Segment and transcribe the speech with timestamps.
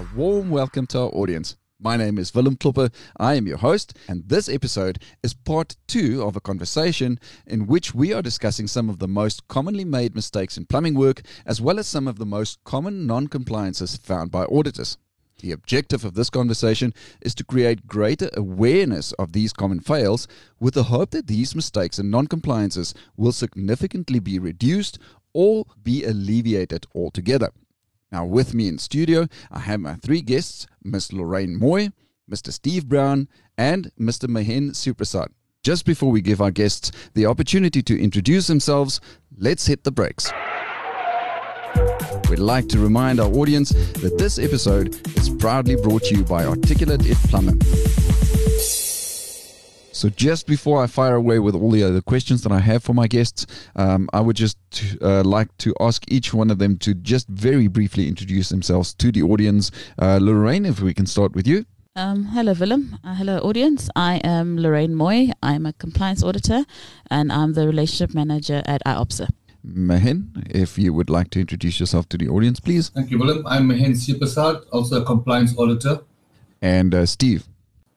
[0.00, 1.58] A warm welcome to our audience.
[1.78, 2.88] My name is Willem Klopper.
[3.18, 7.94] I am your host, and this episode is part two of a conversation in which
[7.94, 11.78] we are discussing some of the most commonly made mistakes in plumbing work, as well
[11.78, 14.96] as some of the most common non compliances found by auditors.
[15.40, 20.26] The objective of this conversation is to create greater awareness of these common fails
[20.58, 24.98] with the hope that these mistakes and non compliances will significantly be reduced
[25.34, 27.50] or be alleviated altogether.
[28.12, 31.12] Now, with me in studio, I have my three guests Ms.
[31.12, 31.90] Lorraine Moy,
[32.30, 32.52] Mr.
[32.52, 34.28] Steve Brown, and Mr.
[34.28, 35.28] Mahen Suprasad.
[35.62, 39.00] Just before we give our guests the opportunity to introduce themselves,
[39.36, 40.32] let's hit the brakes.
[42.28, 46.44] We'd like to remind our audience that this episode is proudly brought to you by
[46.44, 47.60] Articulate It Plumbing.
[50.00, 52.94] So, just before I fire away with all the other questions that I have for
[52.94, 53.44] my guests,
[53.76, 54.56] um, I would just
[55.02, 59.12] uh, like to ask each one of them to just very briefly introduce themselves to
[59.12, 59.70] the audience.
[59.98, 61.66] Uh, Lorraine, if we can start with you.
[61.96, 62.98] Um, hello, Willem.
[63.04, 63.90] Uh, hello, audience.
[63.94, 65.32] I am Lorraine Moy.
[65.42, 66.64] I'm a compliance auditor
[67.10, 69.28] and I'm the relationship manager at IOPSA.
[69.62, 72.88] Mahen, if you would like to introduce yourself to the audience, please.
[72.88, 73.46] Thank you, Willem.
[73.46, 76.00] I'm Mahen Sipasad, also a compliance auditor.
[76.62, 77.46] And uh, Steve.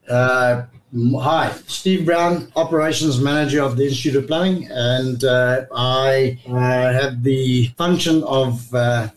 [0.06, 0.64] Uh,
[0.96, 7.24] Hi, Steve Brown, Operations Manager of the Institute of Plumbing, and uh, I uh, have
[7.24, 9.08] the function of uh,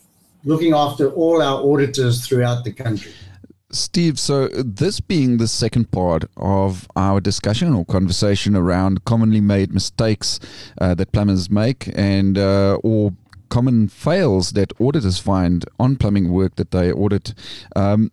[0.44, 3.12] looking after all our auditors throughout the country.
[3.70, 9.72] Steve, so this being the second part of our discussion or conversation around commonly made
[9.72, 10.40] mistakes
[10.82, 13.14] uh, that plumbers make and uh, or
[13.50, 17.36] common fails that auditors find on plumbing work that they audit.
[17.76, 18.12] Um,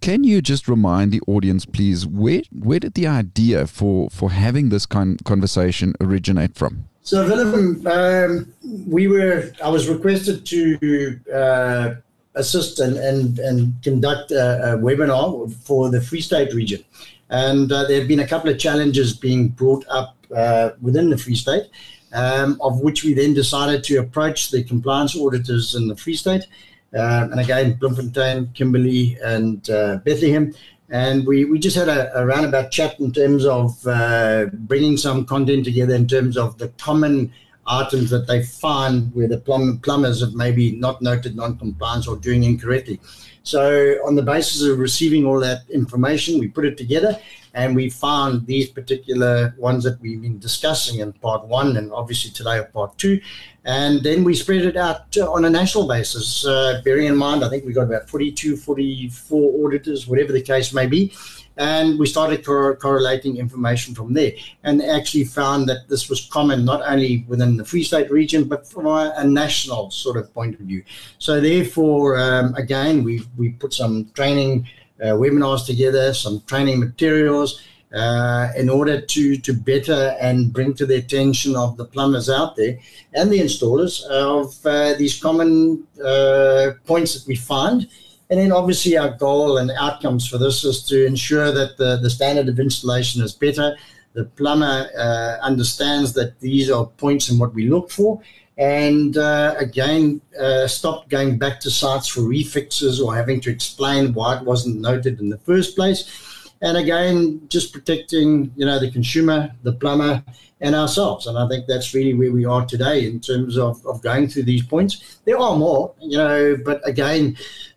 [0.00, 4.70] can you just remind the audience, please, where where did the idea for for having
[4.70, 6.88] this kind conversation originate from?
[7.02, 8.52] So, Willem, um,
[8.88, 9.52] we were.
[9.62, 11.94] I was requested to uh,
[12.34, 16.82] assist and and and conduct a, a, webinar for the Free State region,
[17.28, 21.18] and uh, there have been a couple of challenges being brought up uh, within the
[21.18, 21.64] Free State.
[22.12, 26.46] Um, of which we then decided to approach the compliance auditors in the Free State
[26.94, 30.54] uh, and again, Bloemfontein, Kimberley, and uh, Bethlehem.
[30.88, 35.24] And we, we just had a, a roundabout chat in terms of uh, bringing some
[35.24, 37.32] content together in terms of the common
[37.66, 42.44] items that they find where the plum, plumbers have maybe not noted non-compliance or doing
[42.44, 43.00] incorrectly.
[43.42, 47.18] So on the basis of receiving all that information, we put it together
[47.56, 52.30] and we found these particular ones that we've been discussing in part one and obviously
[52.30, 53.18] today of part two.
[53.64, 57.48] And then we spread it out on a national basis, uh, bearing in mind, I
[57.48, 61.14] think we got about 42, 44 auditors, whatever the case may be.
[61.56, 66.66] And we started cor- correlating information from there and actually found that this was common
[66.66, 70.60] not only within the Free State region, but from a, a national sort of point
[70.60, 70.84] of view.
[71.18, 77.60] So, therefore, um, again, we we put some training uh, webinars together, some training materials.
[77.94, 82.56] Uh, in order to to better and bring to the attention of the plumbers out
[82.56, 82.76] there
[83.14, 87.88] and the installers of uh, these common uh, points that we find.
[88.28, 92.10] And then obviously our goal and outcomes for this is to ensure that the, the
[92.10, 93.76] standard of installation is better.
[94.14, 98.20] The plumber uh, understands that these are points in what we look for
[98.58, 104.14] and uh, again uh, stopped going back to sites for refixes or having to explain
[104.14, 106.32] why it wasn't noted in the first place.
[106.62, 110.24] And again just protecting you know the consumer the plumber
[110.62, 111.26] and ourselves.
[111.26, 114.44] And i think that's really where we are today in terms of, of going through
[114.44, 115.18] these points.
[115.26, 117.36] There are more you know but again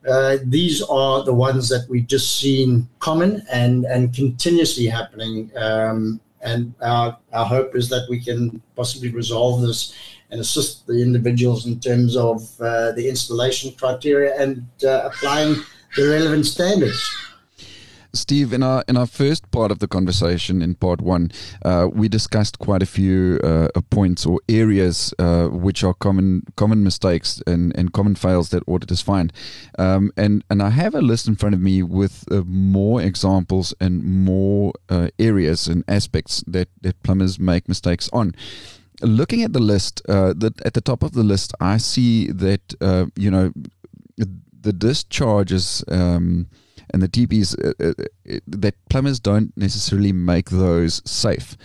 [0.10, 5.52] uh, these are the ones that we've just seen common and and continuously happening.
[5.58, 9.94] Um, and our, our hope is that we can possibly resolve this
[10.32, 15.56] and assist the individuals in terms of uh, the installation criteria and uh, applying
[15.96, 17.02] the relevant standards.
[18.12, 21.32] Steve, in our in our first part of the conversation, in part one,
[21.64, 26.84] uh, we discussed quite a few uh, points or areas uh, which are common common
[26.84, 29.32] mistakes and, and common fails that auditors find,
[29.78, 33.76] um, and and I have a list in front of me with uh, more examples
[33.80, 38.34] and more uh, areas and aspects that that plumbers make mistakes on
[39.02, 42.74] looking at the list, uh, that at the top of the list, I see that
[42.82, 43.52] uh, you know
[44.62, 46.48] the discharges um,
[46.92, 47.94] and the TPs uh, uh,
[48.30, 51.56] uh, that plumbers don't necessarily make those safe.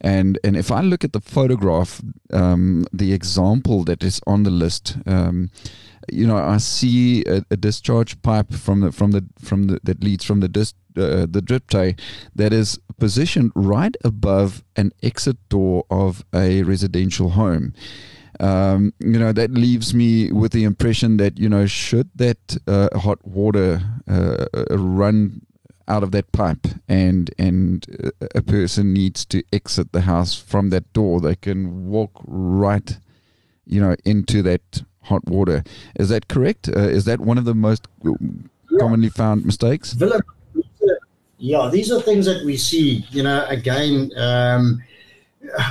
[0.00, 2.02] And and if I look at the photograph,
[2.32, 5.50] um, the example that is on the list, um,
[6.10, 10.02] you know, I see a, a, discharge pipe from the from the from the that
[10.02, 11.96] leads from the dis, uh, the drip tray
[12.34, 17.74] that is positioned right above an exit door of a residential home.
[18.40, 22.98] Um, you know, that leaves me with the impression that you know, should that uh,
[22.98, 25.42] hot water uh, run
[25.88, 27.86] out of that pipe and and
[28.34, 32.98] a person needs to exit the house from that door they can walk right
[33.66, 35.64] you know into that hot water
[35.96, 37.88] is that correct uh, is that one of the most
[38.78, 39.94] commonly found mistakes
[41.38, 44.82] yeah these are things that we see you know again um,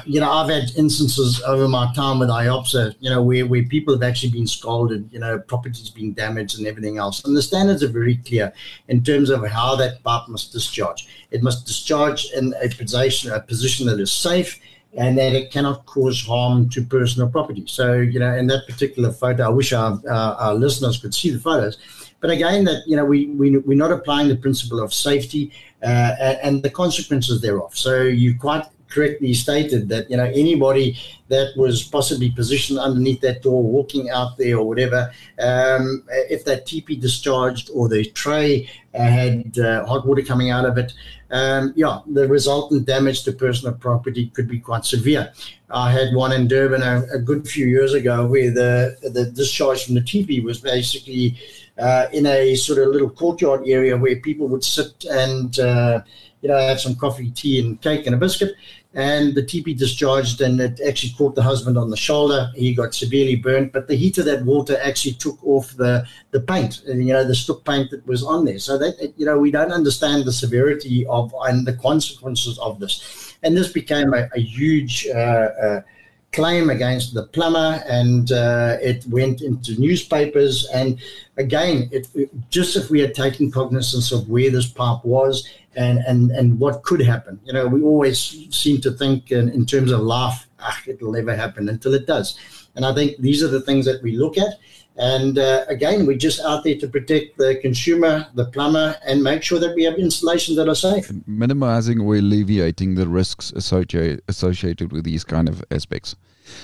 [0.05, 3.93] you know, I've had instances over my time with IOPSA, you know, where, where people
[3.93, 7.23] have actually been scalded, you know, properties being damaged and everything else.
[7.23, 8.51] And the standards are very clear
[8.89, 11.07] in terms of how that pipe must discharge.
[11.31, 14.59] It must discharge in a position, a position that is safe
[14.95, 17.63] and that it cannot cause harm to personal property.
[17.67, 21.29] So, you know, in that particular photo, I wish our, our, our listeners could see
[21.29, 21.77] the photos.
[22.19, 25.51] But again, that, you know, we, we, we're not applying the principle of safety
[25.81, 27.75] uh, and the consequences thereof.
[27.75, 30.97] So you quite correctly stated that you know anybody
[31.29, 36.65] that was possibly positioned underneath that door, walking out there or whatever, um, if that
[36.65, 40.93] TP discharged or the tray had uh, hot water coming out of it,
[41.31, 45.31] um, yeah, the resultant damage to personal property could be quite severe.
[45.69, 49.85] I had one in Durban a, a good few years ago where the the discharge
[49.85, 51.39] from the TP was basically
[51.77, 56.01] uh, in a sort of little courtyard area where people would sit and uh,
[56.41, 58.53] you know have some coffee, tea, and cake and a biscuit
[58.93, 62.51] and the TP discharged and it actually caught the husband on the shoulder.
[62.55, 66.41] He got severely burnt, but the heat of that water actually took off the, the
[66.41, 68.59] paint, you know, the stuck paint that was on there.
[68.59, 73.35] So that, you know, we don't understand the severity of and the consequences of this.
[73.43, 75.81] And this became a, a huge uh, uh,
[76.31, 80.67] claim against the plumber and uh, it went into newspapers.
[80.73, 80.99] And
[81.37, 82.07] again, it,
[82.49, 86.83] just if we had taken cognizance of where this pipe was and, and, and what
[86.83, 87.39] could happen.
[87.45, 88.19] You know, we always
[88.55, 92.37] seem to think in, in terms of life, ah, it'll never happen until it does.
[92.75, 94.59] And I think these are the things that we look at.
[94.97, 99.41] And uh, again, we're just out there to protect the consumer, the plumber, and make
[99.41, 101.11] sure that we have installations that are safe.
[101.25, 106.15] Minimizing or alleviating the risks associated associated with these kind of aspects.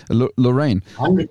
[0.10, 1.30] L- Lorraine, 100%.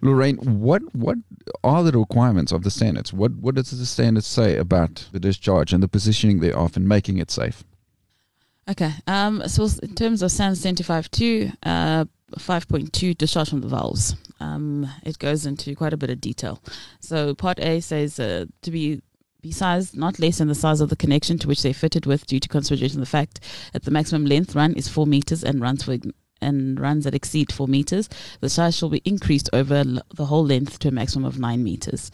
[0.00, 1.18] Lorraine, what what
[1.64, 3.12] are the requirements of the standards?
[3.12, 7.18] What what does the standards say about the discharge and the positioning thereof and making
[7.18, 7.64] it safe?
[8.68, 8.92] Okay.
[9.06, 12.04] Um, so in terms of SANS 25.2, uh,
[12.36, 14.14] 5.2 discharge from the valves.
[14.40, 16.62] Um, it goes into quite a bit of detail.
[17.00, 19.02] So part A says uh, to be
[19.40, 22.26] be sized not less than the size of the connection to which they fitted with
[22.26, 23.38] due to consideration of the fact
[23.72, 25.96] that the maximum length run is 4 meters and runs for
[26.40, 28.08] and runs that exceed four meters,
[28.40, 32.12] the size shall be increased over the whole length to a maximum of nine meters.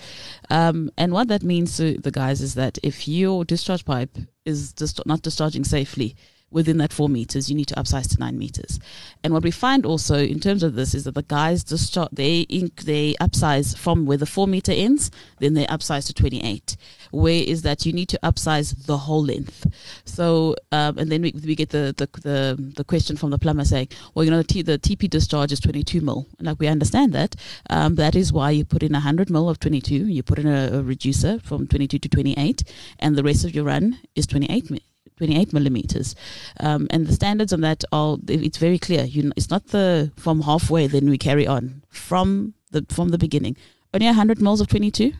[0.49, 4.17] Um, and what that means to the guys is that if your discharge pipe
[4.47, 6.17] is just not discharging safely,
[6.55, 8.79] within that four meters, you need to upsize to nine meters.
[9.23, 12.11] And what we find also in terms of this is that the guys just start,
[12.13, 15.11] they ink, they upsize from where the four meter ends,
[15.41, 16.77] then they upsize to 28.
[17.11, 19.67] Where is that you need to upsize the whole length.
[20.05, 23.65] So, um, and then we, we get the, the, the, the, question from the plumber
[23.65, 26.27] saying, well, you know, the, T, the TP discharge is 22 mil.
[26.41, 27.35] Like we understand that.
[27.71, 30.79] Um, that is why you put in 100 mil of 22, you put in a,
[30.79, 32.63] a reducer from 22 to 28,
[33.01, 34.81] and the rest of your run is 28 mil
[35.17, 36.15] 28 millimeters.
[36.61, 39.05] Um, and the standards on that are, it's very clear.
[39.05, 43.57] You, it's not the from halfway, then we carry on from the, from the beginning.
[43.93, 45.13] Only 100 mils of 22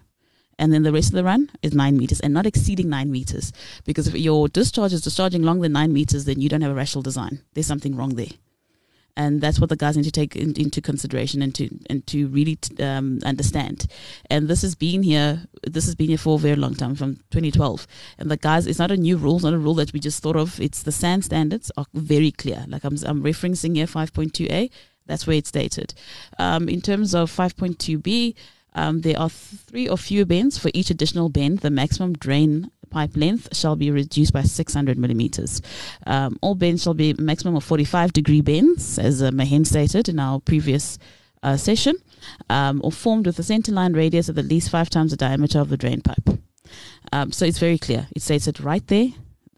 [0.59, 3.53] and then the rest of the run is nine meters and not exceeding nine meters.
[3.85, 6.77] Because if your discharge is discharging longer than nine meters, then you don't have a
[6.77, 7.41] rational design.
[7.55, 8.29] There's something wrong there
[9.17, 12.27] and that's what the guys need to take in, into consideration and to and to
[12.29, 13.87] really t- um, understand.
[14.31, 15.45] And this has been here.
[15.63, 17.87] This has been here for a very long time, from 2012.
[18.19, 19.37] And the guys, it's not a new rule.
[19.37, 20.61] It's not a rule that we just thought of.
[20.61, 22.65] It's the SANS standards are very clear.
[22.69, 24.71] Like I'm, I'm referencing here 5.2a.
[25.07, 25.95] That's where it's stated.
[26.39, 28.35] Um, in terms of 5.2b.
[28.75, 31.61] Um, there are three or fewer bends for each additional bend.
[31.61, 35.61] The maximum drain pipe length shall be reduced by 600 millimeters.
[36.07, 40.19] Um, all bends shall be maximum of 45 degree bends, as uh, Mahen stated in
[40.19, 40.99] our previous
[41.43, 41.97] uh, session,
[42.49, 45.69] um, or formed with a centerline radius of at least five times the diameter of
[45.69, 46.39] the drain pipe.
[47.13, 48.09] Um, so it's very clear.
[48.15, 49.09] It states it right there.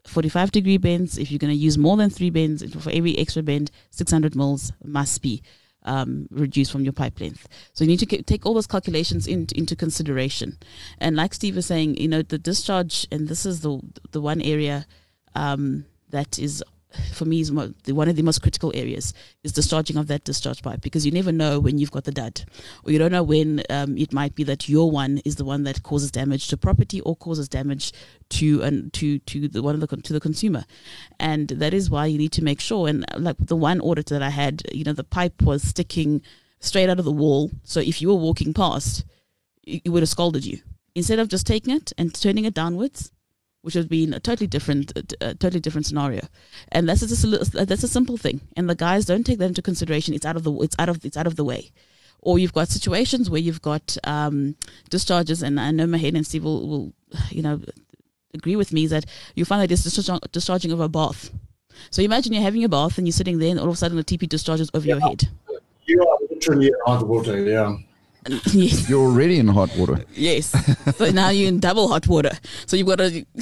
[0.06, 1.18] 45 degree bends.
[1.18, 4.72] If you're going to use more than three bends, for every extra bend, 600 mils
[4.84, 5.42] must be
[5.86, 7.48] um, reduced from your pipe length.
[7.72, 10.58] So you need to take all those calculations in, into consideration.
[10.98, 14.42] And like Steve was saying, you know, the discharge, and this is the the one
[14.42, 14.86] area
[15.34, 16.62] um, that is
[17.12, 20.80] for me is one of the most critical areas is discharging of that discharge pipe
[20.80, 22.44] because you never know when you've got the dud
[22.84, 25.64] or you don't know when um, it might be that your one is the one
[25.64, 27.92] that causes damage to property or causes damage
[28.28, 30.64] to and to to the one of the to the consumer.
[31.18, 34.22] And that is why you need to make sure and like the one audit that
[34.22, 36.22] I had you know the pipe was sticking
[36.60, 39.04] straight out of the wall so if you were walking past
[39.64, 40.60] it would have scalded you.
[40.94, 43.10] Instead of just taking it and turning it downwards
[43.66, 46.20] which would be a totally different, uh, totally different scenario.
[46.70, 48.40] And that's just a, that's a simple thing.
[48.56, 50.14] And the guys don't take that into consideration.
[50.14, 51.72] It's out of the it's out of it's out of the way.
[52.20, 54.54] Or you've got situations where you've got um,
[54.88, 56.92] discharges, and I know Mahen and Steve will, will,
[57.30, 57.60] you know,
[58.32, 59.04] agree with me that
[59.34, 59.82] you find that it's
[60.30, 61.30] discharging of a bath.
[61.90, 63.96] So imagine you're having a bath and you're sitting there, and all of a sudden
[63.96, 64.94] the TP discharges over yeah.
[64.94, 65.28] your head.
[65.86, 67.76] You are literally in hot water, yeah.
[68.88, 70.04] You're already in hot water.
[70.14, 70.54] Yes.
[70.96, 72.32] so now you're in double hot water.
[72.66, 73.26] So you've got a.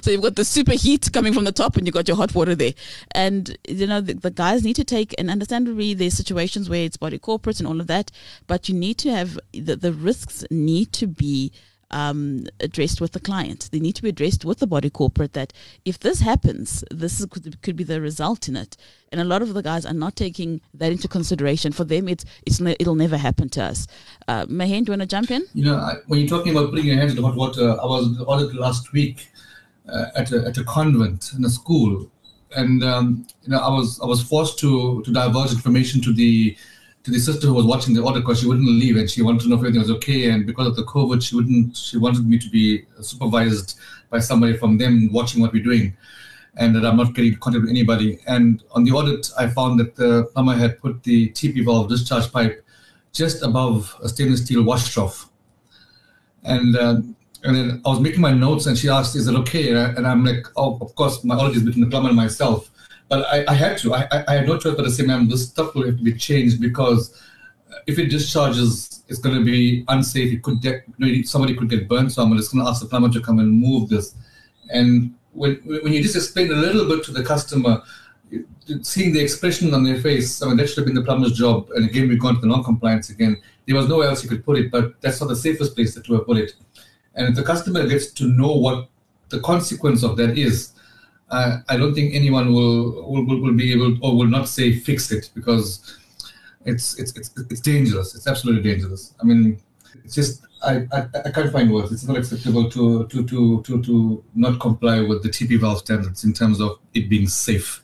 [0.00, 2.34] so you've got the super heat coming from the top and you've got your hot
[2.34, 2.74] water there.
[3.12, 6.96] And, you know, the, the guys need to take, and understandably, there's situations where it's
[6.96, 8.10] body corporates and all of that,
[8.46, 11.52] but you need to have, the, the risks need to be
[11.92, 13.68] um, addressed with the client.
[13.72, 15.52] They need to be addressed with the body corporate that
[15.84, 18.76] if this happens, this is, could, could be the result in it.
[19.10, 21.72] And a lot of the guys are not taking that into consideration.
[21.72, 23.86] For them, it's, it's it'll never happen to us.
[24.26, 25.44] Uh, Mahen, do you want to jump in?
[25.54, 28.56] You know, I, when you're talking about putting your hands hot water, I was audited
[28.56, 29.28] last week
[29.88, 32.10] uh, at, a, at a convent in a school.
[32.54, 36.54] And um, you know, I was I was forced to to divulge information to the
[37.04, 39.42] to the sister who was watching the order because she wouldn't leave and she wanted
[39.42, 40.30] to know if everything was okay.
[40.30, 41.76] And because of the COVID, she wouldn't.
[41.76, 43.78] She wanted me to be supervised
[44.10, 45.96] by somebody from them watching what we're doing,
[46.56, 48.20] and that I'm not getting contact with anybody.
[48.26, 52.30] And on the audit, I found that the plumber had put the TP valve discharge
[52.30, 52.64] pipe
[53.12, 55.28] just above a stainless steel wash trough.
[56.44, 57.00] And uh,
[57.44, 60.24] and then I was making my notes, and she asked, "Is it okay?" And I'm
[60.24, 62.70] like, "Oh, of course, my audit is between the plumber and myself."
[63.08, 63.94] But I, I had to.
[63.94, 66.14] I, I had no choice but to say, ma'am, this stuff will have to be
[66.14, 67.20] changed because
[67.70, 70.32] uh, if it discharges, it's going to be unsafe.
[70.32, 70.62] It could
[71.26, 72.12] somebody could get burned.
[72.12, 74.14] So I'm just going to ask the plumber to come and move this.
[74.70, 77.82] And when when you just explain a little bit to the customer,
[78.82, 81.70] seeing the expression on their face, I mean, that should have been the plumber's job.
[81.74, 83.40] And again, we've gone to the non-compliance again.
[83.66, 86.14] There was nowhere else you could put it, but that's not the safest place to
[86.14, 86.54] have put it.
[87.14, 88.88] And if the customer gets to know what
[89.28, 90.72] the consequence of that is,
[91.32, 95.10] uh, I don't think anyone will, will, will be able or will not say fix
[95.10, 95.96] it because
[96.64, 98.14] it's it's it's, it's dangerous.
[98.14, 99.14] It's absolutely dangerous.
[99.20, 99.60] I mean,
[100.04, 101.90] it's just I, I, I can't find words.
[101.90, 106.22] It's not acceptable to, to to to to not comply with the TP valve standards
[106.22, 107.82] in terms of it being safe.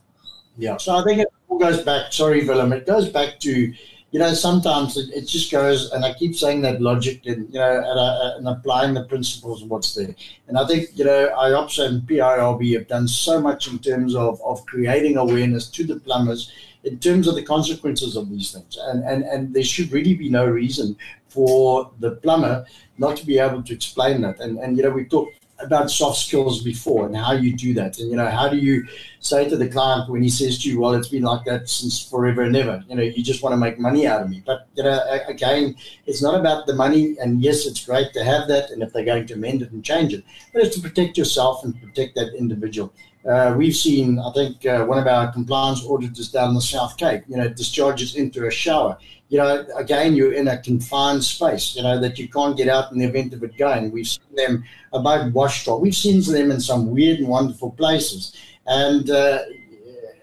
[0.58, 0.76] Yeah.
[0.76, 2.12] So I think it all goes back.
[2.12, 2.72] Sorry, Willem.
[2.72, 3.72] It goes back to
[4.10, 7.58] you know, sometimes it, it, just goes, and I keep saying that logic and, you
[7.58, 10.14] know, and, uh, and applying the principles of what's there.
[10.46, 14.40] And I think, you know, IOPSA and PIRB have done so much in terms of,
[14.42, 16.50] of creating awareness to the plumbers
[16.84, 18.78] in terms of the consequences of these things.
[18.80, 20.96] And, and, and there should really be no reason
[21.28, 22.64] for the plumber
[22.96, 24.40] not to be able to explain that.
[24.40, 27.98] And, and you know, we talked about soft skills before and how you do that.
[27.98, 28.86] And, you know, how do you
[29.20, 32.00] say to the client when he says to you, well, it's been like that since
[32.00, 34.42] forever and ever, you know, you just want to make money out of me.
[34.46, 35.74] But, you know, again,
[36.06, 37.16] it's not about the money.
[37.20, 38.70] And yes, it's great to have that.
[38.70, 41.64] And if they're going to amend it and change it, but it's to protect yourself
[41.64, 42.92] and protect that individual.
[43.26, 47.22] Uh, we've seen, I think, uh, one of our compliance auditors down the South Cape,
[47.28, 48.96] you know, discharges into a shower
[49.28, 52.92] you know, again, you're in a confined space, you know, that you can't get out
[52.92, 53.90] in the event of it going.
[53.90, 55.82] We've seen them above Washington.
[55.82, 58.34] We've seen them in some weird and wonderful places.
[58.66, 59.40] And uh,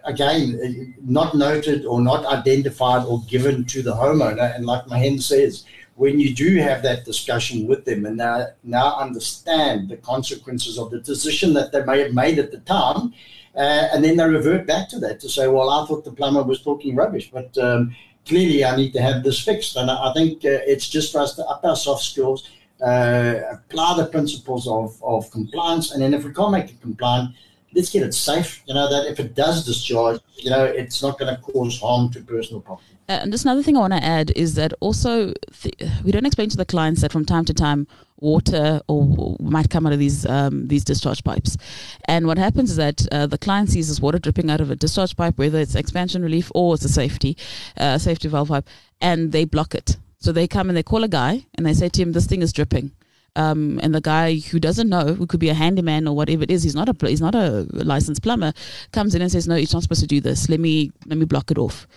[0.05, 4.55] again, not noted or not identified or given to the homeowner.
[4.55, 8.97] And like Mahen says, when you do have that discussion with them and now, now
[8.97, 13.13] understand the consequences of the decision that they may have made at the time,
[13.55, 16.43] uh, and then they revert back to that to say, well, I thought the plumber
[16.43, 17.31] was talking rubbish.
[17.31, 17.95] But um,
[18.27, 19.77] clearly I need to have this fixed.
[19.77, 22.49] And I think uh, it's just for us to up our soft skills,
[22.81, 25.93] uh, apply the principles of, of compliance.
[25.93, 27.33] And then if we can't make it compliant,
[27.75, 28.63] let's get it safe.
[28.67, 32.11] You know, that if it does discharge, you know, it's not going to cause harm
[32.13, 32.95] to personal property.
[33.07, 36.25] Uh, and just another thing I want to add is that also th- we don't
[36.25, 39.99] explain to the clients that from time to time water or, might come out of
[39.99, 41.57] these um, these discharge pipes.
[42.05, 44.75] And what happens is that uh, the client sees this water dripping out of a
[44.75, 47.37] discharge pipe, whether it's expansion relief or it's a safety
[47.77, 48.67] uh, safety valve pipe,
[49.01, 49.97] and they block it.
[50.17, 52.41] So they come and they call a guy and they say to him, "This thing
[52.41, 52.91] is dripping."
[53.35, 56.51] Um, and the guy who doesn't know, who could be a handyman or whatever it
[56.51, 58.53] is, he's not a he's not a licensed plumber,
[58.91, 60.49] comes in and says, "No, you're not supposed to do this.
[60.49, 61.87] Let me let me block it off."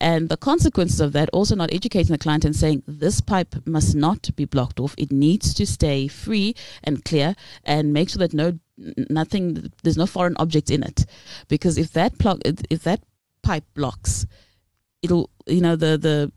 [0.00, 3.94] And the consequences of that also not educating the client and saying this pipe must
[3.94, 4.94] not be blocked off.
[4.96, 8.58] It needs to stay free and clear, and make sure that no
[9.08, 11.06] nothing there's no foreign object in it,
[11.48, 13.02] because if that plug if that
[13.42, 14.26] pipe blocks,
[15.02, 16.32] it'll you know the the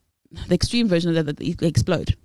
[0.47, 2.15] the extreme version of that, that explode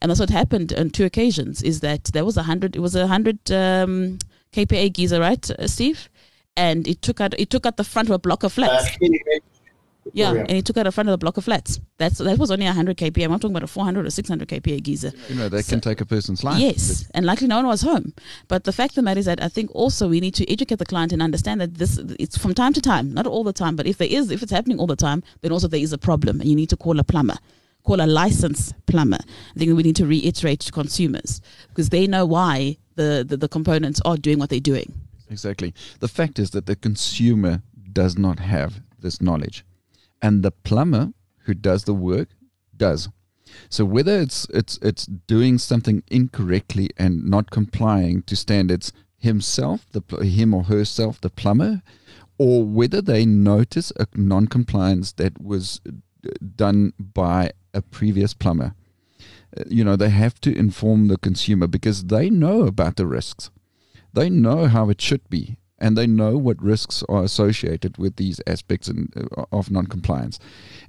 [0.00, 1.62] and that's what happened on two occasions.
[1.62, 2.76] Is that there was a hundred?
[2.76, 4.18] It was a hundred um,
[4.52, 6.08] kPa geyser, right, uh, Steve?
[6.56, 8.96] And it took out it took out the front of a block of flats.
[9.02, 9.38] Uh,
[10.12, 11.80] yeah, and it took out the front of the block of flats.
[11.98, 13.24] That's that was only 100 kPa.
[13.24, 15.12] I'm talking about a 400 or 600 kPa geyser.
[15.28, 16.58] You know, that so, can take a person's life.
[16.58, 18.14] Yes, and likely no one was home.
[18.48, 20.78] But the fact of the matter is that I think also we need to educate
[20.78, 23.76] the client and understand that this it's from time to time, not all the time,
[23.76, 25.98] but if there is if it's happening all the time, then also there is a
[25.98, 27.36] problem, and you need to call a plumber
[27.88, 29.18] call a licensed plumber.
[29.22, 33.48] I think we need to reiterate to consumers because they know why the, the, the
[33.48, 34.92] components are doing what they're doing.
[35.30, 35.72] Exactly.
[36.00, 39.64] The fact is that the consumer does not have this knowledge,
[40.20, 41.12] and the plumber
[41.44, 42.28] who does the work
[42.76, 43.08] does.
[43.70, 50.02] So whether it's it's it's doing something incorrectly and not complying to standards himself, the
[50.24, 51.82] him or herself, the plumber,
[52.36, 55.80] or whether they notice a non-compliance that was
[56.56, 58.74] done by a previous plumber.
[59.56, 63.50] Uh, you know, they have to inform the consumer because they know about the risks.
[64.12, 68.40] They know how it should be, and they know what risks are associated with these
[68.46, 70.38] aspects in, uh, of non-compliance.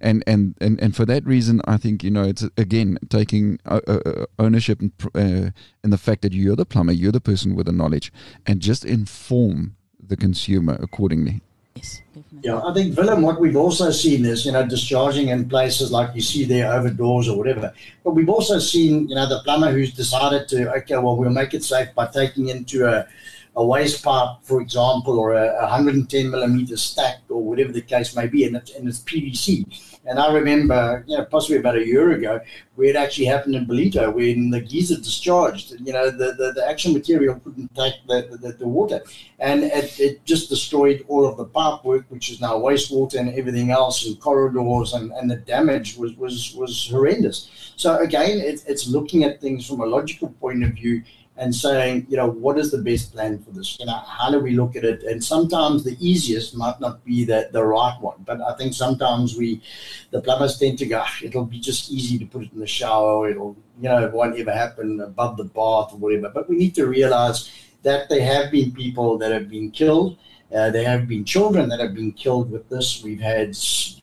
[0.02, 4.26] And, and and and for that reason, I think you know it's again taking uh,
[4.38, 4.82] ownership
[5.16, 5.52] uh,
[5.84, 8.12] in the fact that you're the plumber, you're the person with the knowledge,
[8.46, 11.42] and just inform the consumer accordingly.
[11.76, 12.29] Yes, definitely.
[12.42, 16.16] Yeah, I think Willem, what we've also seen is, you know, discharging in places like
[16.16, 17.74] you see there over doors or whatever.
[18.04, 21.54] But we've also seen, you know, the plumber who's decided to, okay, well, we'll make
[21.54, 23.08] it safe by taking into a,
[23.56, 28.28] a waste pipe, for example, or a, 110 millimeter stack or whatever the case may
[28.28, 30.00] be, and it's, and it's PVC.
[30.06, 32.40] And I remember, you know, possibly about a year ago,
[32.76, 35.74] where it actually happened in Ballito when the geyser discharged.
[35.84, 39.02] You know, the, the, the action material couldn't take the, the, the water.
[39.40, 43.30] And it, it just destroyed all of the pipe work, which is now wastewater and
[43.38, 47.74] everything else, and corridors, and, and the damage was, was, was horrendous.
[47.76, 51.04] So, again, it, it's looking at things from a logical point of view
[51.40, 53.80] and saying, you know, what is the best plan for this?
[53.80, 55.04] You know, how do we look at it?
[55.04, 58.18] And sometimes the easiest might not be the, the right one.
[58.26, 59.62] But I think sometimes we,
[60.12, 62.68] the plumbers tend to go, ah, it'll be just easy to put it in the
[62.68, 63.30] shower.
[63.30, 66.30] It'll, you know, it won't ever happen above the bath or whatever.
[66.30, 67.50] But we need to realize
[67.84, 70.18] that there have been people that have been killed
[70.54, 73.04] uh, there have been children that have been killed with this.
[73.04, 73.56] We've had,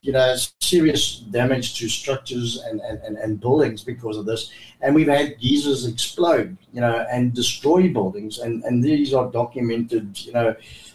[0.02, 4.52] you know, serious damage to structures and, and, and, and buildings because of this.
[4.80, 8.38] And we've had geysers explode, you know, and destroy buildings.
[8.38, 10.54] And, and these are documented, you know,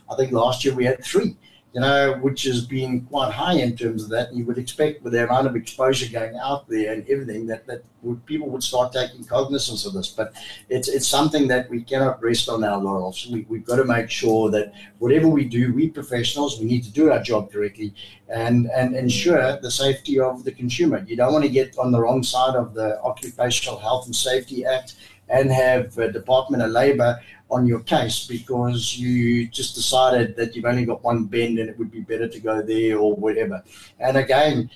[0.10, 1.36] I think last year we had three
[1.74, 4.30] you know, which has been quite high in terms of that.
[4.30, 7.66] And you would expect with the amount of exposure going out there and everything that,
[7.68, 10.10] that would, people would start taking cognizance of this.
[10.10, 10.34] But
[10.68, 13.26] it's it's something that we cannot rest on our laurels.
[13.32, 16.92] We, we've got to make sure that whatever we do, we professionals, we need to
[16.92, 17.94] do our job correctly
[18.28, 21.06] and, and ensure the safety of the consumer.
[21.08, 24.66] You don't want to get on the wrong side of the Occupational Health and Safety
[24.66, 24.96] Act
[25.30, 27.20] and have a Department of Labor
[27.52, 31.78] on your case because you just decided that you've only got one bend and it
[31.78, 33.64] would be better to go there or whatever.
[34.00, 34.70] And again,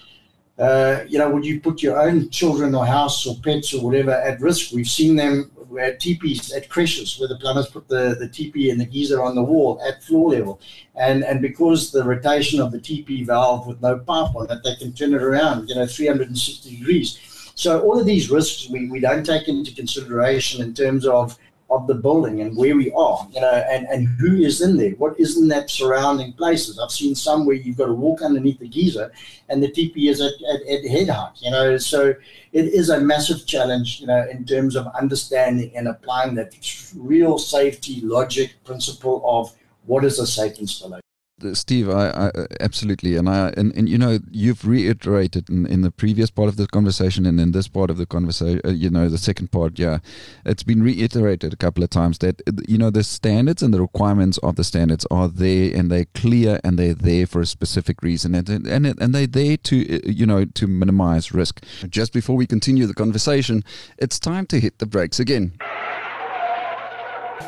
[0.57, 4.11] uh, you know, would you put your own children or house or pets or whatever
[4.11, 4.71] at risk?
[4.71, 8.79] We've seen them at teepees at creches where the plumbers put the, the teepee and
[8.79, 10.61] the geyser on the wall at floor level.
[10.95, 14.75] And and because the rotation of the teepee valve with no pipe on it, they
[14.75, 17.19] can turn it around, you know, 360 degrees.
[17.55, 21.37] So all of these risks we, we don't take into consideration in terms of
[21.69, 24.91] of the building and where we are, you know, and, and who is in there,
[24.91, 26.77] what is in that surrounding places.
[26.77, 29.11] I've seen some where you've got to walk underneath the geyser
[29.49, 32.13] and the TP is at, at, at head height, you know, so
[32.53, 36.53] it is a massive challenge, you know, in terms of understanding and applying that
[36.95, 41.04] real safety logic principle of what is a safe installation.
[41.51, 45.91] Steve, I, I, absolutely, and I and, and you know you've reiterated in, in the
[45.91, 49.09] previous part of the conversation and in this part of the conversation, uh, you know
[49.09, 49.97] the second part, yeah,
[50.45, 54.37] it's been reiterated a couple of times that you know the standards and the requirements
[54.37, 58.33] of the standards are there and they're clear and they're there for a specific reason
[58.33, 61.61] and and and they're there to uh, you know to minimize risk.
[61.89, 63.61] Just before we continue the conversation,
[63.97, 65.51] it's time to hit the brakes again.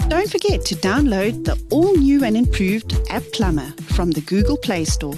[0.09, 4.83] Don't forget to download the all new and improved App Plumber from the Google Play
[4.83, 5.15] Store.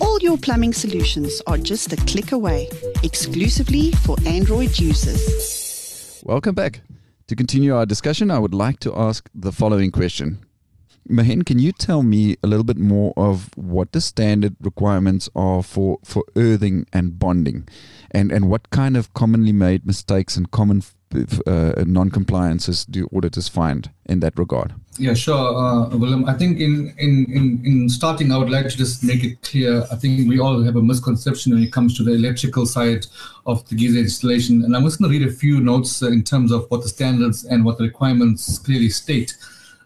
[0.00, 2.68] All your plumbing solutions are just a click away,
[3.02, 6.22] exclusively for Android users.
[6.22, 6.82] Welcome back.
[7.28, 10.44] To continue our discussion, I would like to ask the following question.
[11.08, 15.62] Mahen, can you tell me a little bit more of what the standard requirements are
[15.62, 17.68] for, for earthing and bonding
[18.10, 20.82] and, and what kind of commonly made mistakes and common
[21.46, 24.74] uh, non-compliances do auditors find in that regard?
[24.98, 26.24] Yeah, sure, uh, Willem.
[26.26, 29.84] I think in, in, in, in starting, I would like to just make it clear.
[29.90, 33.06] I think we all have a misconception when it comes to the electrical side
[33.46, 34.62] of the geyser installation.
[34.64, 36.88] And I'm just going to read a few notes uh, in terms of what the
[36.88, 39.36] standards and what the requirements clearly state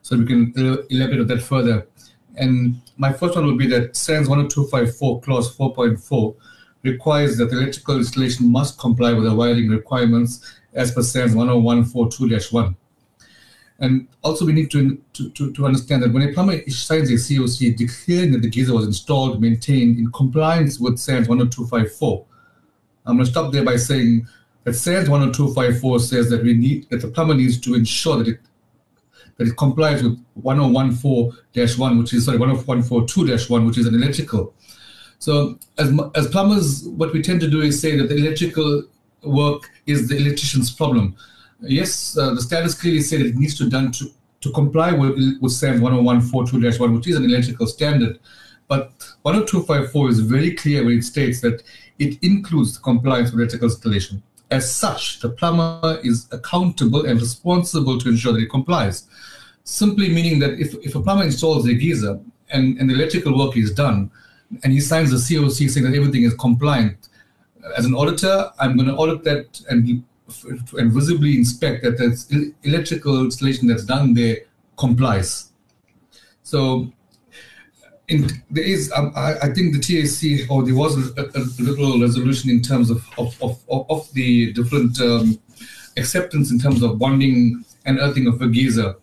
[0.02, 0.52] so we can
[0.90, 1.86] elaborate on that further.
[2.36, 6.36] And my first one would be that SANS 10254 clause 4.4
[6.82, 12.76] requires that the electrical installation must comply with the wiring requirements as per SANS 10142-1.
[13.80, 17.76] And also we need to, to, to, understand that when a plumber signs a COC
[17.76, 22.24] declaring that the geyser was installed, maintained in compliance with SANS 10254,
[23.06, 24.26] I'm going to stop there by saying
[24.64, 28.40] that SANS 10254 says that we need that the plumber needs to ensure that it
[29.36, 34.52] that it complies with 1014-1, which is sorry 1014-2-1, which is an electrical.
[35.18, 38.84] So as as plumbers, what we tend to do is say that the electrical
[39.22, 41.16] work is the electrician's problem.
[41.60, 44.06] Yes, uh, the standards clearly say it needs to be done to,
[44.42, 48.20] to comply with, with SANS 10142-1, which is an electrical standard.
[48.68, 48.92] But
[49.24, 51.64] 10254 is very clear when it states that
[51.98, 54.22] it includes compliance with electrical installation.
[54.52, 59.08] As such, the plumber is accountable and responsible to ensure that it complies
[59.68, 62.18] simply meaning that if, if a plumber installs a geyser
[62.50, 64.10] and, and the electrical work is done
[64.62, 67.08] and he signs the COC saying that everything is compliant,
[67.76, 70.02] as an auditor, I'm going to audit that and,
[70.78, 74.38] and visibly inspect that the electrical installation that's done there
[74.76, 75.52] complies.
[76.42, 76.92] So
[78.08, 82.00] in, there is, um, I, I, think the TAC, or there was a, a, little
[82.00, 85.38] resolution in terms of, of, of, of the different um,
[85.98, 88.96] acceptance in terms of bonding and earthing of a geyser.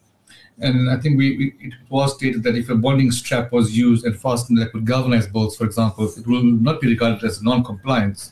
[0.60, 4.06] And I think we, we, it was stated that if a bonding strap was used
[4.06, 8.32] and fastened that would galvanize bolts, for example, it will not be regarded as non-compliance.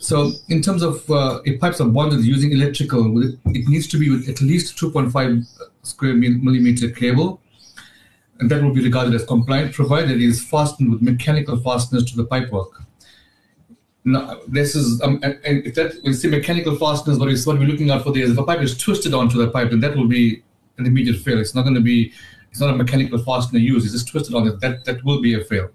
[0.00, 4.08] So in terms of uh, if pipes are bonded using electrical, it needs to be
[4.08, 5.46] with at least 2.5
[5.82, 7.40] square millimeter cable,
[8.40, 12.16] and that will be regarded as compliant, provided it is fastened with mechanical fasteners to
[12.16, 12.70] the pipework.
[14.46, 17.90] This is um, and, if that we see mechanical fasteners, what is what we're looking
[17.90, 20.08] out for there is if a pipe is twisted onto the pipe, then that will
[20.08, 20.42] be
[20.78, 21.40] an immediate fail.
[21.40, 22.12] It's not going to be
[22.50, 23.84] it's not a mechanical fastener used.
[23.84, 24.60] It's just twisted on it.
[24.60, 25.70] That that will be a fail.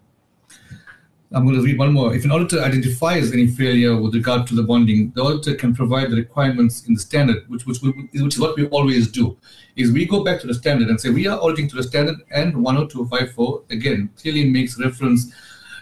[1.36, 2.14] I'm going to read one more.
[2.14, 6.12] If an auditor identifies any failure with regard to the bonding, the auditor can provide
[6.12, 9.36] the requirements in the standard, which which, which is what we always do.
[9.76, 12.18] Is we go back to the standard and say we are auditing to the standard,
[12.30, 15.34] and 10254 again clearly makes reference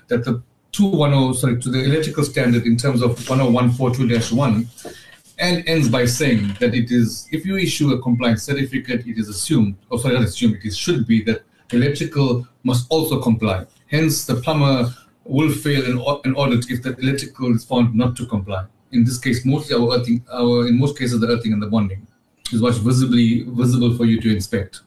[0.07, 4.95] that the 210, sorry, to the electrical standard in terms of 10142-1
[5.39, 9.27] and ends by saying that it is, if you issue a compliance certificate, it is
[9.27, 13.65] assumed, or sorry, not assumed, it is, should be that electrical must also comply.
[13.87, 15.91] Hence, the plumber will fail in
[16.25, 18.65] an audit if the electrical is found not to comply.
[18.91, 22.05] In this case, mostly our earthing, our, in most cases, the earthing and the bonding
[22.51, 24.81] is what's visibly visible for you to inspect.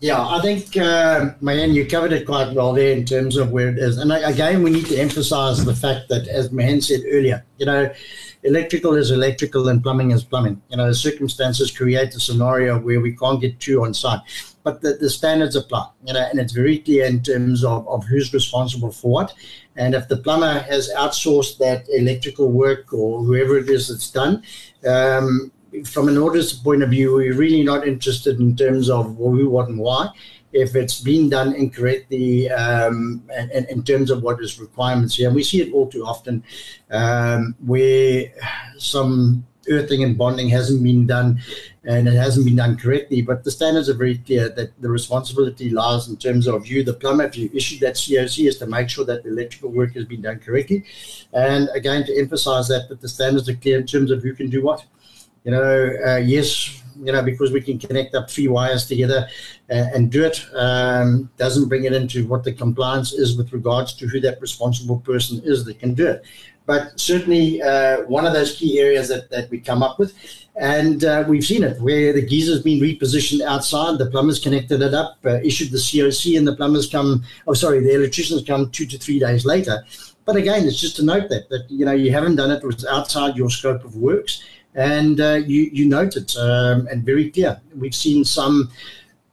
[0.00, 3.70] Yeah, I think, uh, Mahen, you covered it quite well there in terms of where
[3.70, 3.96] it is.
[3.96, 7.90] And again, we need to emphasize the fact that, as Mahen said earlier, you know,
[8.42, 10.60] electrical is electrical and plumbing is plumbing.
[10.68, 14.20] You know, circumstances create a scenario where we can't get two on site.
[14.62, 18.04] But the, the standards apply, you know, and it's very clear in terms of, of
[18.04, 19.32] who's responsible for what.
[19.76, 24.42] And if the plumber has outsourced that electrical work or whoever it is that's done,
[24.86, 25.52] um,
[25.84, 29.68] from an auditor's point of view, we're really not interested in terms of who, what,
[29.68, 30.08] and why.
[30.52, 35.26] If it's been done incorrectly, um, and, and, in terms of what is requirements here,
[35.26, 36.42] and we see it all too often,
[36.90, 38.32] um, where
[38.78, 41.40] some earthing and bonding hasn't been done,
[41.84, 43.22] and it hasn't been done correctly.
[43.22, 46.94] But the standards are very clear that the responsibility lies in terms of you, the
[46.94, 50.04] plumber, if you issued that COC, is to make sure that the electrical work has
[50.04, 50.84] been done correctly.
[51.32, 54.48] And again, to emphasize that, that the standards are clear in terms of who can
[54.48, 54.84] do what
[55.46, 59.28] you know, uh, yes, you know, because we can connect up three wires together
[59.70, 63.94] uh, and do it, um, doesn't bring it into what the compliance is with regards
[63.94, 66.24] to who that responsible person is that can do it.
[66.66, 70.14] But certainly, uh, one of those key areas that, that we come up with,
[70.56, 74.94] and uh, we've seen it where the geyser's been repositioned outside, the plumbers connected it
[74.94, 78.86] up, uh, issued the COC, and the plumbers come, oh, sorry, the electricians come two
[78.86, 79.84] to three days later.
[80.24, 82.66] But again, it's just to note that, that, you know, you haven't done it, it
[82.66, 84.42] was outside your scope of works
[84.76, 87.60] and uh, you you note it um, and very clear.
[87.74, 88.70] We've seen some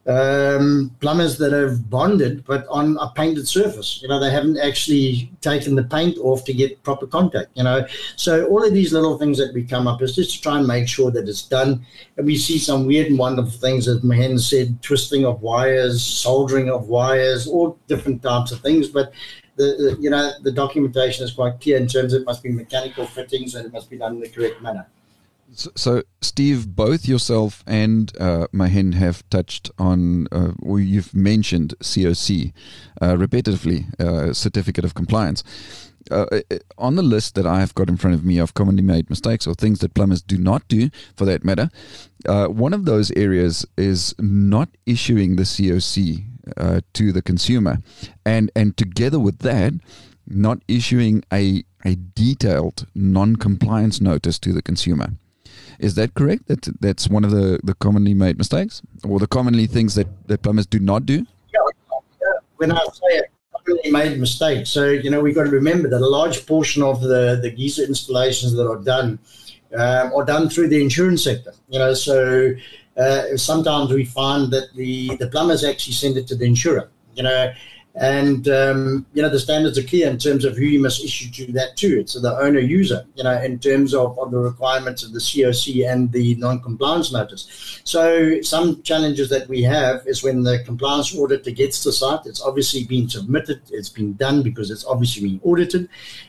[0.06, 4.00] um, plumbers that have bonded but on a painted surface.
[4.02, 7.86] You know, they haven't actually taken the paint off to get proper contact, you know.
[8.16, 10.66] So all of these little things that we come up is just to try and
[10.66, 11.84] make sure that it's done.
[12.16, 16.70] And we see some weird and wonderful things, as Mahen said, twisting of wires, soldering
[16.70, 18.88] of wires, all different types of things.
[18.88, 19.12] But
[19.56, 22.50] the, the you know the documentation is quite clear in terms of it must be
[22.50, 24.86] mechanical fittings and it must be done in the correct manner.
[25.52, 32.52] So, Steve, both yourself and uh, Mahen have touched on, uh, or you've mentioned COC
[33.00, 35.44] uh, repetitively, uh, Certificate of Compliance.
[36.10, 38.82] Uh, uh, on the list that I have got in front of me of commonly
[38.82, 41.70] made mistakes or things that plumbers do not do, for that matter,
[42.26, 46.24] one of those areas is not issuing the COC
[46.92, 47.78] to the consumer,
[48.26, 49.72] and and together with that,
[50.26, 55.12] not issuing a a detailed non-compliance notice to the consumer.
[55.78, 56.46] Is that correct?
[56.48, 60.42] That that's one of the, the commonly made mistakes, or the commonly things that, that
[60.42, 61.26] plumbers do not do.
[61.52, 61.60] Yeah,
[62.56, 64.70] when I say it, commonly made mistakes.
[64.70, 67.84] So you know we've got to remember that a large portion of the the geyser
[67.84, 69.18] installations that are done
[69.76, 71.52] um, are done through the insurance sector.
[71.68, 72.52] You know, so
[72.96, 76.90] uh, sometimes we find that the the plumbers actually send it to the insurer.
[77.14, 77.52] You know,
[77.96, 81.30] and um, you know the standards are clear in terms of who you must issue
[81.30, 82.00] to that to.
[82.00, 85.88] It's the owner user, you know, in terms of, of the requirements of the COC
[85.88, 87.80] and the non-compliance notice.
[87.84, 92.42] So some challenges that we have is when the compliance auditor gets to site, it's
[92.42, 95.88] obviously been submitted, it's been done because it's obviously been audited,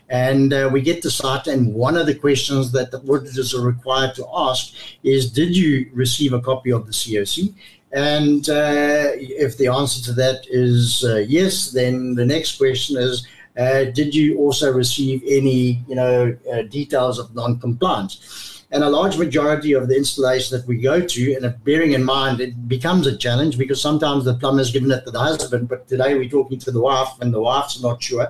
[0.09, 3.61] and uh, we get to site, and one of the questions that the auditors are
[3.61, 7.55] required to ask is, did you receive a copy of the COC?
[7.95, 13.25] And uh, if the answer to that is uh, yes, then the next question is,
[13.57, 18.65] uh, did you also receive any, you know, uh, details of non-compliance?
[18.69, 22.41] And a large majority of the installations that we go to, and bearing in mind
[22.41, 26.15] it becomes a challenge because sometimes the plumber's given it to the husband, but today
[26.15, 28.29] we're talking to the wife, and the wife's not sure.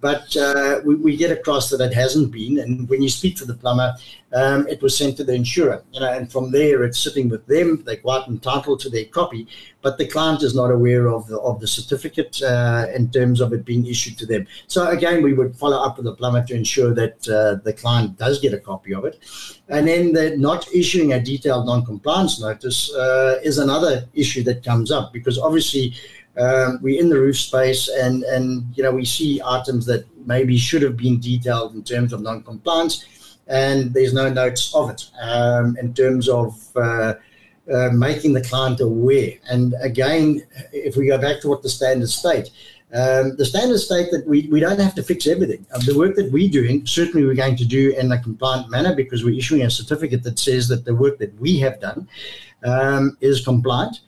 [0.00, 2.58] But uh, we, we, get across that it hasn't been.
[2.58, 3.94] And when you speak to the plumber,
[4.32, 5.82] um, it was sent to the insurer.
[5.92, 7.82] You know, and from there, it's sitting with them.
[7.84, 9.46] They're quite entitled to their copy,
[9.82, 13.52] but the client is not aware of the of the certificate uh, in terms of
[13.52, 14.46] it being issued to them.
[14.68, 18.18] So again, we would follow up with the plumber to ensure that uh, the client
[18.18, 19.18] does get a copy of it.
[19.68, 24.90] And then the not issuing a detailed non-compliance notice uh, is another issue that comes
[24.90, 25.94] up because obviously
[26.40, 30.56] um, we're in the roof space and and you know we see items that maybe
[30.56, 35.76] should have been detailed in terms of non-compliance and there's no notes of it um,
[35.78, 37.14] in terms of uh,
[37.72, 42.14] uh, making the client aware and again if we go back to what the standards
[42.14, 42.50] state
[42.92, 45.64] um, the standards state that we, we don't have to fix everything.
[45.72, 48.96] Uh, the work that we're doing, certainly we're going to do in a compliant manner
[48.96, 52.08] because we're issuing a certificate that says that the work that we have done
[52.64, 54.00] um, is compliant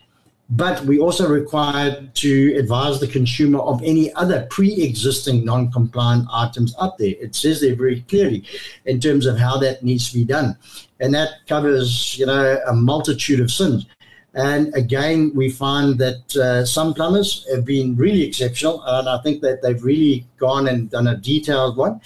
[0.53, 6.99] but we also required to advise the consumer of any other pre-existing non-compliant items up
[6.99, 7.15] there.
[7.19, 8.45] It says there very clearly
[8.85, 10.59] in terms of how that needs to be done,
[11.01, 13.87] and that covers you know a multitude of sins.
[14.35, 19.41] And again, we find that uh, some plumbers have been really exceptional, and I think
[19.41, 22.01] that they've really gone and done a detailed one.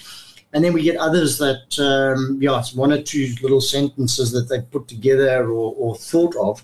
[0.53, 4.47] And then we get others that, um, yeah, it's one or two little sentences that
[4.49, 6.63] they put together or, or thought of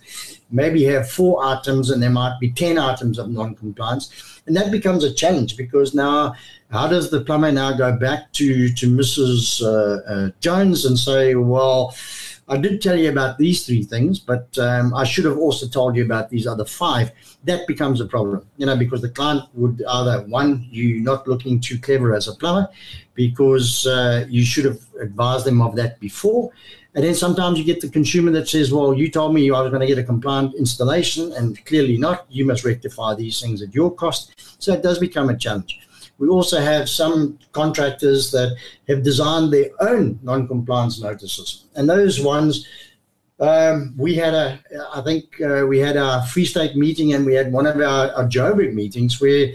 [0.54, 4.42] maybe have four items and there might be 10 items of non-compliance.
[4.46, 6.36] And that becomes a challenge because now,
[6.70, 9.62] how does the plumber now go back to, to Mrs.
[9.62, 11.96] Uh, uh, Jones and say, well,
[12.48, 15.96] I did tell you about these three things, but um, I should have also told
[15.96, 17.12] you about these other five.
[17.46, 21.62] That becomes a problem, you know, because the client would either one, you're not looking
[21.62, 22.68] too clever as a plumber,
[23.16, 26.52] because uh, you should have advised them of that before,
[26.96, 29.72] and then sometimes you get the consumer that says, Well, you told me I was
[29.72, 32.26] going to get a compliant installation, and clearly not.
[32.30, 34.34] You must rectify these things at your cost.
[34.60, 35.80] So it does become a challenge.
[36.18, 38.56] We also have some contractors that
[38.88, 41.66] have designed their own non compliance notices.
[41.76, 42.68] And those ones,
[43.40, 44.60] um, we had a,
[44.94, 48.14] I think uh, we had a Free State meeting and we had one of our,
[48.14, 49.54] our Joburg meetings where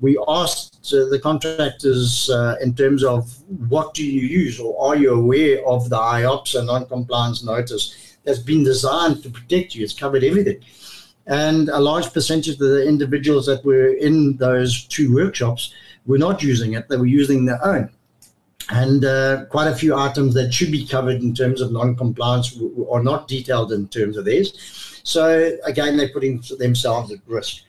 [0.00, 3.32] we asked uh, the contractors uh, in terms of
[3.68, 8.64] what do you use or are you aware of the IOPSA non-compliance notice that's been
[8.64, 9.84] designed to protect you.
[9.84, 10.60] It's covered everything.
[11.26, 15.74] And a large percentage of the individuals that were in those two workshops
[16.08, 16.88] were not using it.
[16.88, 17.90] They were using their own.
[18.70, 22.58] And uh, quite a few items that should be covered in terms of non-compliance
[22.90, 24.52] are not detailed in terms of theirs.
[25.04, 27.62] So again, they're putting themselves at risk.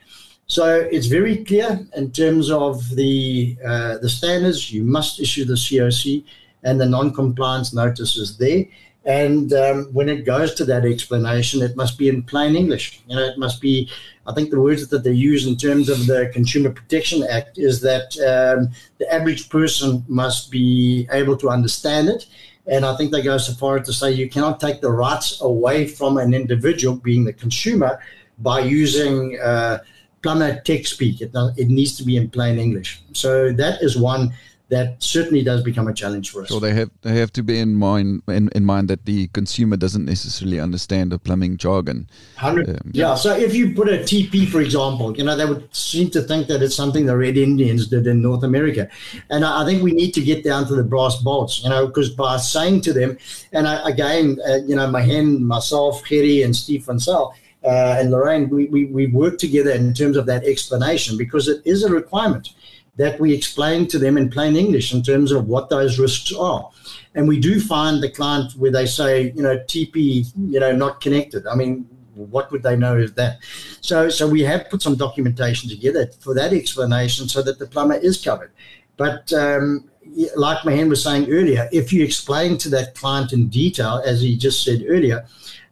[0.48, 4.74] So it's very clear in terms of the uh, the standards.
[4.74, 6.26] You must issue the COC,
[6.64, 8.66] and the non-compliance notice is there.
[9.10, 13.02] And um, when it goes to that explanation, it must be in plain English.
[13.08, 13.90] You know, it must be.
[14.28, 17.82] I think the words that they use in terms of the Consumer Protection Act is
[17.82, 18.70] that um,
[19.00, 22.28] the average person must be able to understand it.
[22.68, 25.42] And I think they go so far as to say you cannot take the rights
[25.42, 28.00] away from an individual, being the consumer,
[28.38, 29.80] by using uh,
[30.22, 31.20] plumber tech speak.
[31.20, 33.02] It, it needs to be in plain English.
[33.14, 34.34] So that is one
[34.70, 36.50] that certainly does become a challenge for us.
[36.50, 39.78] So they have they have to be in mind in, in mind that the consumer
[39.78, 42.08] doesn't necessarily understand the plumbing jargon.
[42.36, 43.16] Hundred, um, yeah.
[43.16, 46.48] So if you put a TP, for example, you know they would seem to think
[46.48, 48.88] that it's something the Red Indians did in North America,
[49.30, 51.88] and I, I think we need to get down to the brass bolts, you know,
[51.88, 53.18] because by saying to them,
[53.52, 58.12] and I, again, uh, you know, Mahen, myself, Gerry, and Steve Van Sal, uh, and
[58.12, 61.92] Lorraine, we, we, we work together in terms of that explanation because it is a
[61.92, 62.54] requirement
[63.00, 66.70] that we explain to them in plain English in terms of what those risks are.
[67.16, 71.00] And we do find the client where they say, you know, TP, you know, not
[71.00, 71.48] connected.
[71.48, 73.40] I mean, what would they know is that?
[73.80, 77.96] So, so we have put some documentation together for that explanation so that the plumber
[77.96, 78.52] is covered.
[78.98, 79.90] But um,
[80.36, 84.36] like Mahen was saying earlier, if you explain to that client in detail, as he
[84.36, 85.26] just said earlier,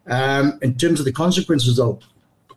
[0.05, 2.01] um, in terms of the consequences of,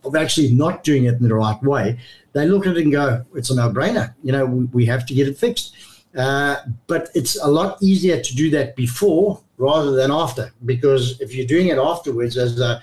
[0.05, 1.99] of actually not doing it in the right way,
[2.33, 4.13] they look at it and go, it's a no-brainer.
[4.23, 5.75] You know, we, we have to get it fixed.
[6.15, 11.33] Uh, but it's a lot easier to do that before rather than after, because if
[11.33, 12.81] you're doing it afterwards, as a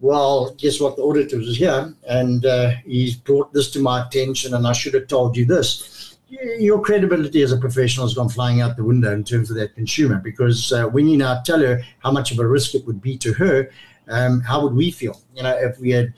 [0.00, 0.96] well, guess what?
[0.96, 4.94] The auditor was here and uh, he's brought this to my attention, and I should
[4.94, 6.16] have told you this.
[6.58, 9.74] Your credibility as a professional has gone flying out the window in terms of that
[9.74, 13.02] consumer because uh, when you now tell her how much of a risk it would
[13.02, 13.70] be to her,
[14.08, 15.20] um, how would we feel?
[15.40, 16.12] You know, if we had,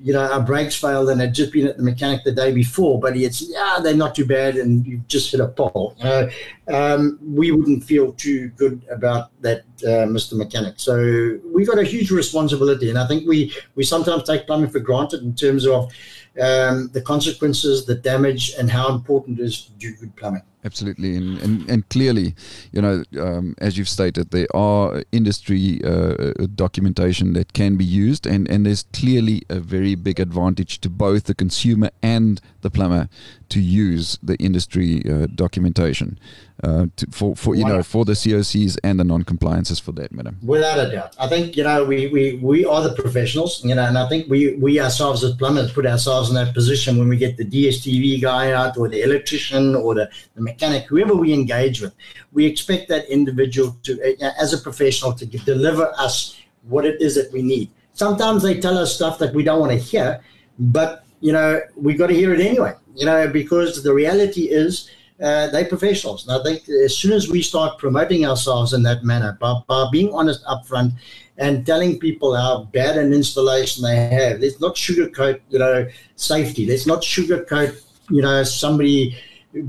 [0.00, 2.98] you know, our brakes failed and had just been at the mechanic the day before,
[2.98, 5.94] but he yeah, they're not too bad, and you just hit a pole.
[5.98, 6.28] You know,
[6.66, 10.36] um, we wouldn't feel too good about that, uh, Mr.
[10.36, 10.74] Mechanic.
[10.78, 14.80] So we've got a huge responsibility, and I think we we sometimes take plumbing for
[14.80, 15.92] granted in terms of
[16.40, 20.42] um, the consequences, the damage, and how important it is to do good plumbing.
[20.64, 22.34] Absolutely, and, and, and clearly,
[22.72, 28.26] you know, um, as you've stated, there are industry uh, documentation that can be used,
[28.26, 33.08] and, and there's clearly a very big advantage to both the consumer and the plumber
[33.48, 36.18] to use the industry uh, documentation
[36.62, 40.34] uh, to, for, for you know for the COCs and the non-compliances for that matter.
[40.42, 43.84] Without a doubt, I think you know we, we, we are the professionals, you know,
[43.84, 47.16] and I think we we ourselves as plumbers put ourselves in that position when we
[47.16, 51.80] get the DSTV guy out or the electrician or the, the mechanic, whoever we engage
[51.80, 51.94] with,
[52.32, 56.36] we expect that individual to, uh, as a professional, to deliver us
[56.68, 57.70] what it is that we need.
[57.94, 60.20] Sometimes they tell us stuff that we don't want to hear,
[60.58, 62.74] but you know we got to hear it anyway.
[62.94, 64.90] You know because the reality is
[65.22, 66.28] uh, they're professionals.
[66.28, 70.12] I think as soon as we start promoting ourselves in that manner, by, by being
[70.12, 70.92] honest upfront
[71.38, 76.66] and telling people how bad an installation they have, let's not sugarcoat, you know, safety.
[76.66, 77.80] Let's not sugarcoat,
[78.10, 79.16] you know, somebody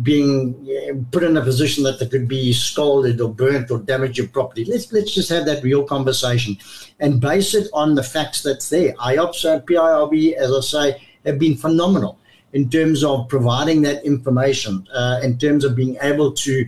[0.01, 4.27] being put in a position that they could be scalded or burnt or damage your
[4.27, 4.65] property.
[4.65, 6.57] Let's let's just have that real conversation
[6.99, 8.93] and base it on the facts that's there.
[8.93, 12.19] IOPS and PIRB, as I say, have been phenomenal
[12.53, 16.65] in terms of providing that information, uh, in terms of being able to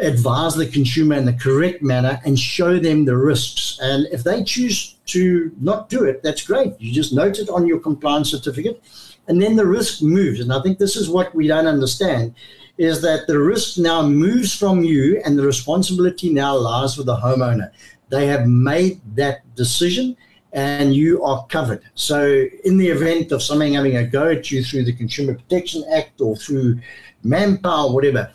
[0.00, 3.78] advise the consumer in the correct manner and show them the risks.
[3.80, 6.74] And if they choose to not do it, that's great.
[6.78, 8.82] You just note it on your compliance certificate,
[9.28, 10.40] and then the risk moves.
[10.40, 12.34] And I think this is what we don't understand
[12.78, 17.16] is that the risk now moves from you and the responsibility now lies with the
[17.16, 17.70] homeowner.
[18.08, 20.16] They have made that decision
[20.52, 21.82] and you are covered.
[21.94, 25.84] So, in the event of something having a go at you through the Consumer Protection
[25.92, 26.78] Act or through
[27.22, 28.30] manpower, whatever,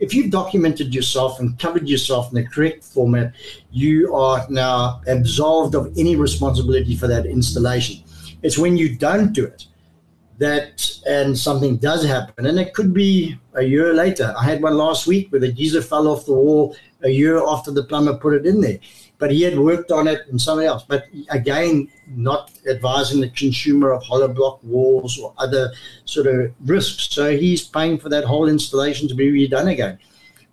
[0.00, 3.32] if you've documented yourself and covered yourself in the correct format,
[3.70, 8.02] you are now absolved of any responsibility for that installation.
[8.42, 9.66] It's when you don't do it
[10.38, 14.34] that and something does happen, and it could be a year later.
[14.38, 17.70] I had one last week where the geyser fell off the wall a year after
[17.70, 18.78] the plumber put it in there
[19.22, 20.82] but he had worked on it and something else.
[20.82, 25.70] But again, not advising the consumer of hollow block walls or other
[26.06, 27.14] sort of risks.
[27.14, 30.00] So he's paying for that whole installation to be redone again.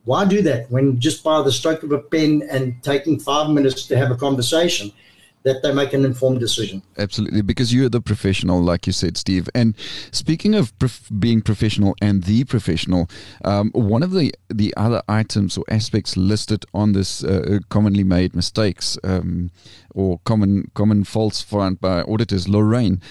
[0.04, 3.88] Why do that when just by the stroke of a pen and taking five minutes
[3.88, 4.92] to have a conversation–
[5.44, 6.82] that they make an informed decision.
[6.98, 9.50] Absolutely, because you're the professional, like you said, Steve.
[9.56, 9.74] And
[10.12, 13.10] speaking of prof- being professional and the professional,
[13.46, 18.36] um, one of the, the other items or aspects listed on this uh, commonly made
[18.36, 19.52] mistakes um,
[19.96, 23.02] or common common faults found by auditors, Lorraine,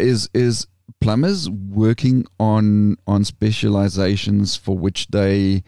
[0.00, 0.66] is is
[1.04, 5.62] plumbers working on on specializations for which they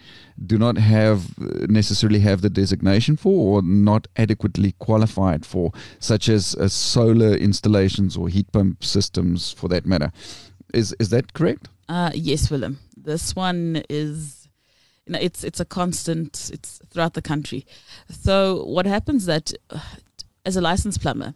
[0.47, 6.55] do not have necessarily have the designation for or not adequately qualified for, such as
[6.55, 10.11] uh, solar installations or heat pump systems, for that matter.
[10.73, 11.69] Is is that correct?
[11.87, 12.79] Uh, yes, Willem.
[12.97, 14.49] This one is,
[15.05, 16.51] you know, it's it's a constant.
[16.51, 17.67] It's throughout the country.
[18.09, 19.81] So what happens that, uh,
[20.47, 21.35] as a licensed plumber,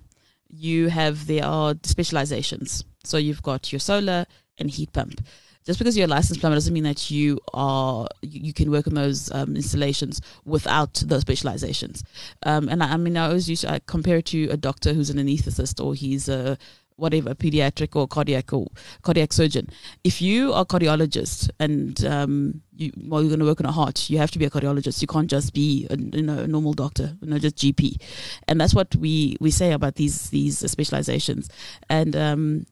[0.48, 2.84] you have there are specializations.
[3.04, 4.26] So you've got your solar
[4.58, 5.20] and heat pump.
[5.66, 8.86] Just because you're a licensed plumber doesn't mean that you are you, you can work
[8.86, 12.02] on those um, installations without those specializations.
[12.44, 15.10] Um, and I, I, mean, I always use I compare it to a doctor who's
[15.10, 16.56] an anesthetist or he's a
[16.96, 18.68] whatever pediatric or cardiac or
[19.02, 19.68] cardiac surgeon.
[20.04, 23.72] If you are a cardiologist and um, you well, you're going to work on a
[23.72, 25.02] heart, you have to be a cardiologist.
[25.02, 28.00] You can't just be a, you know a normal doctor, you know, just GP.
[28.48, 31.50] And that's what we we say about these these specializations.
[31.88, 32.66] And um,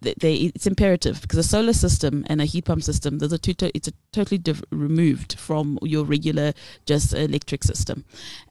[0.00, 3.54] they, it's imperative because a solar system and a heat pump system there's a two
[3.54, 6.52] to, it's totally diff- removed from your regular
[6.86, 8.04] just electric system.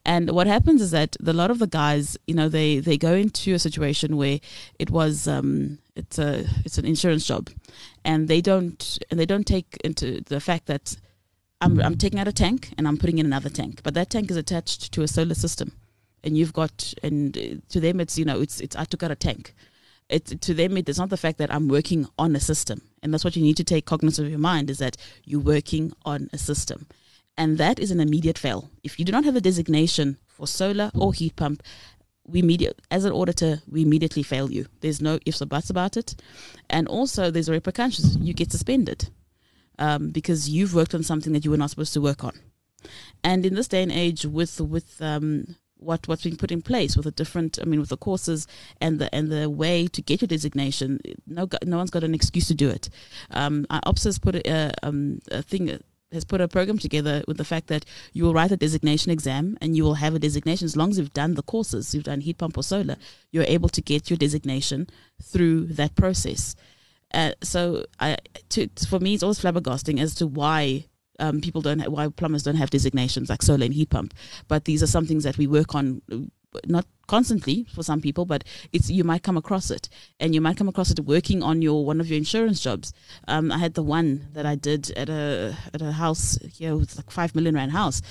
[0.05, 3.13] And what happens is that a lot of the guys you know they they go
[3.13, 4.39] into a situation where
[4.79, 7.49] it was um it's a it's an insurance job
[8.03, 10.95] and they don't and they don't take into the fact that
[11.59, 14.29] I'm, I'm taking out a tank and I'm putting in another tank but that tank
[14.29, 15.71] is attached to a solar system
[16.23, 19.15] and you've got and to them it's you know it's it's I took out a
[19.15, 19.55] tank
[20.09, 23.13] it to them it is not the fact that I'm working on a system, and
[23.13, 26.29] that's what you need to take cognizance of your mind is that you're working on
[26.33, 26.87] a system,
[27.37, 28.69] and that is an immediate fail.
[28.83, 31.63] If you do not have a designation for solar or heat pump,
[32.25, 34.67] we immediate as an auditor we immediately fail you.
[34.81, 36.15] There's no ifs or buts about it,
[36.69, 38.17] and also there's repercussions.
[38.17, 39.09] You get suspended
[39.79, 42.33] um, because you've worked on something that you were not supposed to work on.
[43.23, 46.95] And in this day and age, with with um, what what's being put in place
[46.95, 48.47] with the different I mean with the courses
[48.81, 50.99] and the and the way to get your designation.
[51.25, 52.89] No no one's got an excuse to do it.
[53.31, 55.79] Um ops has put a, um, a thing
[56.11, 59.57] has put a program together with the fact that you will write a designation exam
[59.61, 61.93] and you will have a designation as long as you've done the courses.
[61.93, 62.95] You've done heat pump or solar.
[63.31, 64.87] You're able to get your designation
[65.21, 66.55] through that process.
[67.13, 68.17] Uh, so I,
[68.49, 70.85] to, for me it's always flabbergasting as to why
[71.19, 74.13] um, people don't have, why plumbers don't have designations like solar and heat pump.
[74.47, 78.25] But these are some things that we work on, uh, not constantly for some people,
[78.25, 78.43] but
[78.73, 79.89] it's you might come across it,
[80.19, 82.93] and you might come across it working on your one of your insurance jobs.
[83.27, 86.95] Um, I had the one that I did at a at a house here with
[86.95, 88.01] like five million rand house,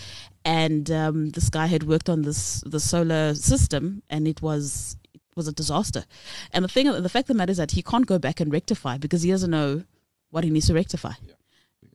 [0.44, 4.96] and um, this guy had worked on this the solar system, and it was
[5.36, 6.04] was a disaster.
[6.52, 8.50] And the thing, the fact of the matter is that he can't go back and
[8.50, 9.84] rectify because he doesn't know
[10.30, 11.12] what he needs to rectify.
[11.22, 11.34] Yeah.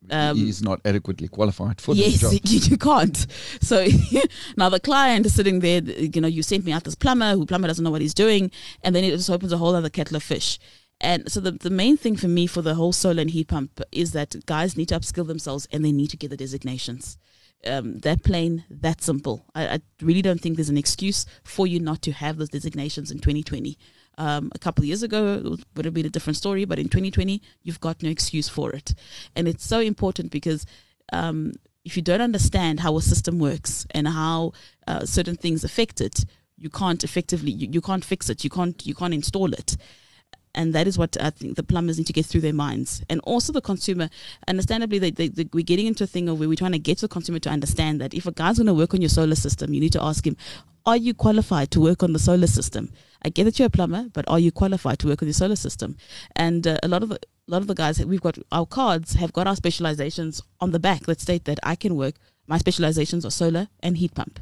[0.09, 2.31] Um, he's not adequately qualified for yes, this job.
[2.43, 3.27] Yes, you can't.
[3.61, 3.87] So
[4.57, 5.81] now the client is sitting there.
[5.81, 8.51] You know, you sent me out this plumber who plumber doesn't know what he's doing,
[8.83, 10.59] and then it just opens a whole other kettle of fish.
[11.01, 13.81] And so the, the main thing for me for the whole solar and heat pump
[13.91, 17.17] is that guys need to upskill themselves and they need to get the designations.
[17.65, 19.45] Um, that plain, that simple.
[19.53, 23.11] I, I really don't think there's an excuse for you not to have those designations
[23.11, 23.77] in 2020.
[24.17, 26.85] Um, a couple of years ago, it would have been a different story, but in
[26.85, 28.93] 2020, you've got no excuse for it.
[29.35, 30.65] And it's so important because
[31.13, 31.53] um,
[31.85, 34.51] if you don't understand how a system works and how
[34.85, 36.25] uh, certain things affect it,
[36.57, 39.77] you can't effectively, you, you can't fix it, you can't, you can't install it
[40.53, 43.21] and that is what I think the plumbers need to get through their minds, and
[43.23, 44.09] also the consumer.
[44.47, 46.99] Understandably, they, they, they, we're getting into a thing of where we're trying to get
[46.99, 49.73] the consumer to understand that if a guy's going to work on your solar system,
[49.73, 50.35] you need to ask him,
[50.85, 52.91] "Are you qualified to work on the solar system?"
[53.23, 55.55] I get that you're a plumber, but are you qualified to work on the solar
[55.55, 55.95] system?
[56.35, 59.13] And uh, a lot of the a lot of the guys we've got our cards
[59.13, 62.15] have got our specializations on the back that state that I can work.
[62.47, 64.39] My specializations are solar and heat pump,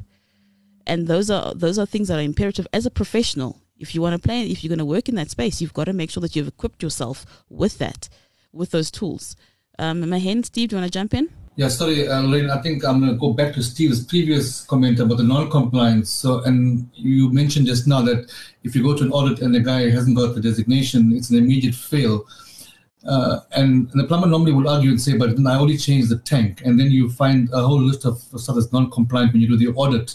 [0.86, 4.14] and those are those are things that are imperative as a professional if you want
[4.14, 6.20] to play, if you're going to work in that space, you've got to make sure
[6.20, 8.08] that you've equipped yourself with that,
[8.52, 9.34] with those tools.
[9.78, 11.30] Um, Mahen, Steve, do you want to jump in?
[11.56, 12.48] Yeah, sorry, uh, Lorraine.
[12.48, 16.08] I think I'm going to go back to Steve's previous comment about the non-compliance.
[16.08, 18.32] So, and you mentioned just now that
[18.62, 21.38] if you go to an audit and the guy hasn't got the designation, it's an
[21.38, 22.24] immediate fail.
[23.06, 26.18] Uh, and, and, the plumber normally will argue and say, but I only changed the
[26.18, 26.62] tank.
[26.64, 29.68] And then you find a whole list of stuff that's non-compliant when you do the
[29.68, 30.14] audit.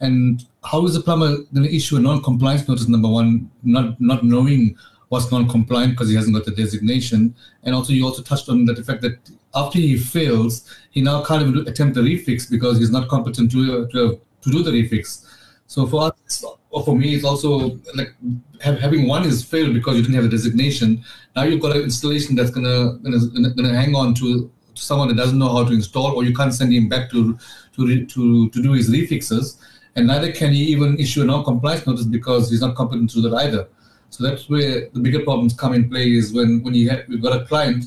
[0.00, 2.88] And how is the plumber going to issue a non-compliance notice?
[2.88, 4.76] Number one, not not knowing
[5.08, 8.74] what's non-compliant because he hasn't got the designation, and also you also touched on the
[8.82, 9.18] fact that
[9.56, 13.58] after he fails, he now can't even attempt the refix because he's not competent to
[13.58, 15.24] uh, to, uh, to do the refix.
[15.66, 18.14] So for us, or for me, it's also like
[18.60, 21.04] have, having one is failed because you didn't have a designation.
[21.34, 25.16] Now you've got an installation that's gonna gonna, gonna hang on to, to someone that
[25.16, 27.38] doesn't know how to install, or you can't send him back to
[27.74, 29.58] to to, to do his refixes
[29.96, 33.30] and neither can he even issue a non-compliance notice because he's not competent to do
[33.30, 33.66] that either.
[34.10, 37.22] So that's where the bigger problems come in play is when, when you have, we've
[37.22, 37.86] got a client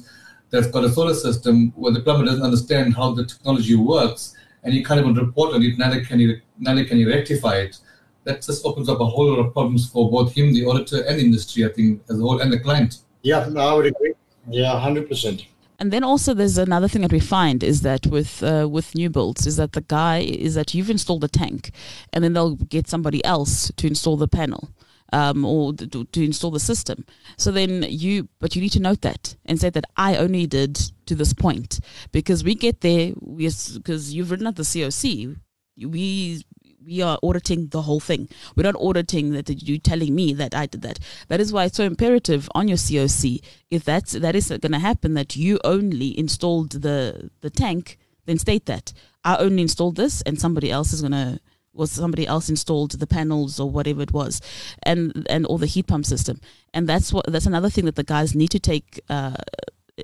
[0.49, 4.73] that's got a solar system where the plumber doesn't understand how the technology works and
[4.73, 7.77] he can't even report on it, neither can he, neither can he rectify it.
[8.25, 11.17] That just opens up a whole lot of problems for both him, the auditor, and
[11.17, 12.97] the industry, I think, as a whole, and the client.
[13.21, 14.13] Yeah, no, I would agree.
[14.49, 15.45] Yeah, 100%.
[15.79, 19.09] And then also there's another thing that we find is that with uh, with new
[19.09, 21.71] builds is that the guy is that you've installed the tank,
[22.11, 24.71] and then they'll get somebody else to install the panel.
[25.11, 27.03] Um, or to, to install the system.
[27.35, 30.75] So then you, but you need to note that and say that I only did
[31.07, 31.79] to this point
[32.11, 35.35] because we get there, because you've written at the COC,
[35.77, 36.43] we
[36.85, 38.29] we are auditing the whole thing.
[38.55, 40.99] We're not auditing that you telling me that I did that.
[41.27, 43.43] That is why it's so imperative on your COC.
[43.69, 48.37] If that's that is going to happen, that you only installed the the tank, then
[48.37, 48.93] state that
[49.23, 51.39] I only installed this, and somebody else is going to
[51.79, 54.41] was somebody else installed the panels or whatever it was,
[54.83, 56.39] and and all the heat pump system.
[56.73, 59.01] And that's what that's another thing that the guys need to take.
[59.09, 59.35] Uh,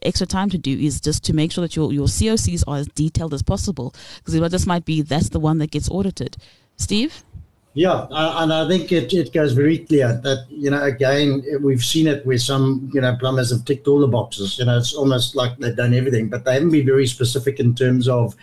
[0.02, 2.88] extra time to do is just to make sure that your, your COCs are as
[2.90, 6.36] detailed as possible because it just might be that's the one that gets audited.
[6.76, 7.24] Steve?
[7.76, 12.08] Yeah, and I think it, it goes very clear that, you know, again, we've seen
[12.08, 14.58] it where some, you know, plumbers have ticked all the boxes.
[14.58, 17.76] You know, it's almost like they've done everything, but they haven't been very specific in
[17.76, 18.34] terms of,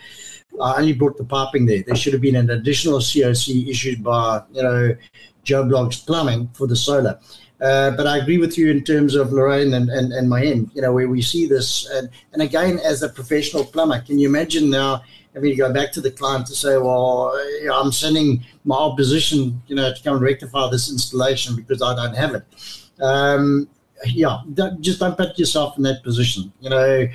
[0.61, 1.83] I only brought the piping there.
[1.85, 4.95] There should have been an additional COC issued by, you know,
[5.43, 7.19] Joe Bloggs Plumbing for the solar.
[7.61, 10.71] Uh, but I agree with you in terms of Lorraine and, and, and end.
[10.73, 11.89] you know, where we see this.
[11.91, 15.01] And, and again, as a professional plumber, can you imagine now
[15.33, 17.33] having to go back to the client to say, well,
[17.73, 22.15] I'm sending my opposition, you know, to come and rectify this installation because I don't
[22.15, 22.43] have it.
[23.01, 23.69] Um,
[24.05, 26.51] yeah, don't, just don't put yourself in that position.
[26.59, 27.07] You know,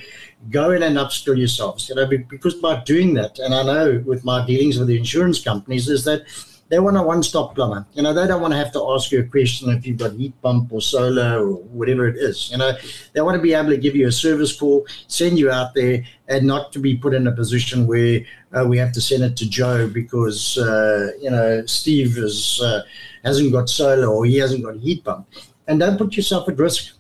[0.51, 1.89] go in and upskill yourselves.
[1.89, 5.43] You know, because by doing that, and I know with my dealings with the insurance
[5.43, 6.23] companies, is that
[6.69, 7.87] they want a one-stop plumber.
[7.95, 10.13] You know, they don't want to have to ask you a question if you've got
[10.13, 12.51] heat pump or solar or whatever it is.
[12.51, 12.73] You know,
[13.13, 16.05] they want to be able to give you a service call, send you out there,
[16.29, 18.21] and not to be put in a position where
[18.53, 22.83] uh, we have to send it to Joe because uh, you know Steve is uh,
[23.25, 25.27] hasn't got solar or he hasn't got heat pump.
[25.67, 26.95] And don't put yourself at risk.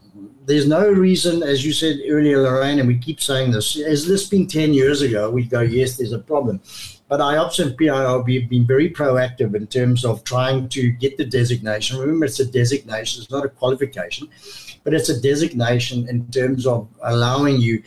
[0.49, 3.79] There's no reason, as you said earlier, Lorraine, and we keep saying this.
[3.79, 6.61] As this been 10 years ago, we'd go, yes, there's a problem
[7.09, 11.25] but IOPS and PIO have been very proactive in terms of trying to get the
[11.25, 11.99] designation.
[11.99, 14.29] Remember, it's a designation, it's not a qualification,
[14.85, 17.83] but it's a designation in terms of allowing you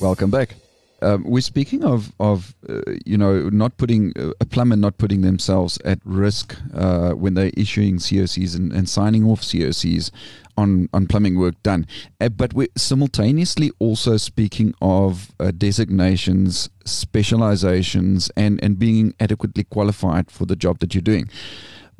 [0.00, 0.56] Welcome back.
[1.02, 5.22] Um, we're speaking of of uh, you know not putting uh, a plumber not putting
[5.22, 10.10] themselves at risk uh, when they're issuing COCs and, and, signing off COCs
[10.56, 11.86] on on plumbing work done.
[12.20, 20.30] Uh, but we're simultaneously also speaking of uh, designations, specializations, and and being adequately qualified
[20.30, 21.28] for the job that you're doing.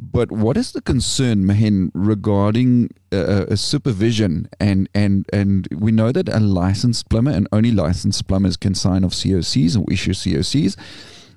[0.03, 4.49] But what is the concern, Mahen, regarding uh, a supervision?
[4.59, 9.05] And, and, and we know that a licensed plumber and only licensed plumbers can sign
[9.05, 10.77] off COCs or issue COCs.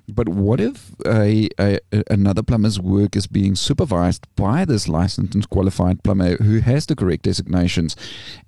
[0.08, 1.80] But what if a, a,
[2.10, 6.94] another plumber's work is being supervised by this licensed and qualified plumber who has the
[6.94, 7.96] correct designations,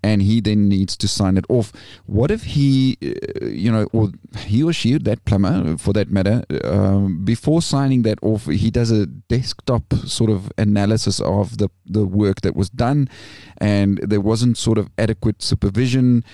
[0.02, 1.72] and he then needs to sign it off?
[2.04, 6.44] What if he, uh, you know, or he or she, that plumber for that matter,
[6.64, 12.04] um, before signing that off, he does a desktop sort of analysis of the the
[12.04, 13.08] work that was done,
[13.58, 16.24] and there wasn't sort of adequate supervision.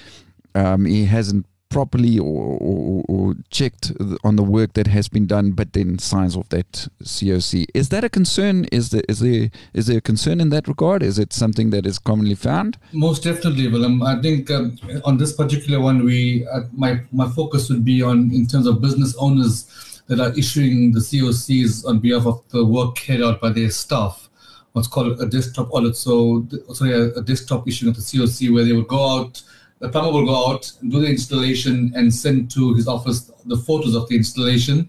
[0.55, 3.93] Um, he hasn't properly or, or, or, checked
[4.23, 7.67] on the work that has been done, but then signs off that COC.
[7.75, 8.67] Is that a concern?
[8.71, 11.03] Is there is there is there a concern in that regard?
[11.03, 12.79] Is it something that is commonly found?
[12.93, 14.03] Most definitely, Willem.
[14.03, 18.31] I think um, on this particular one, we uh, my my focus would be on
[18.33, 19.67] in terms of business owners
[20.09, 24.29] that are issuing the COCs on behalf of the work carried out by their staff.
[24.73, 25.97] What's called a desktop audit.
[25.97, 29.43] So, sorry, a, desktop issuing of the COC where they will go out
[29.83, 33.97] the plumber will go out, do the installation, and send to his office the photos
[33.97, 34.89] of the installation.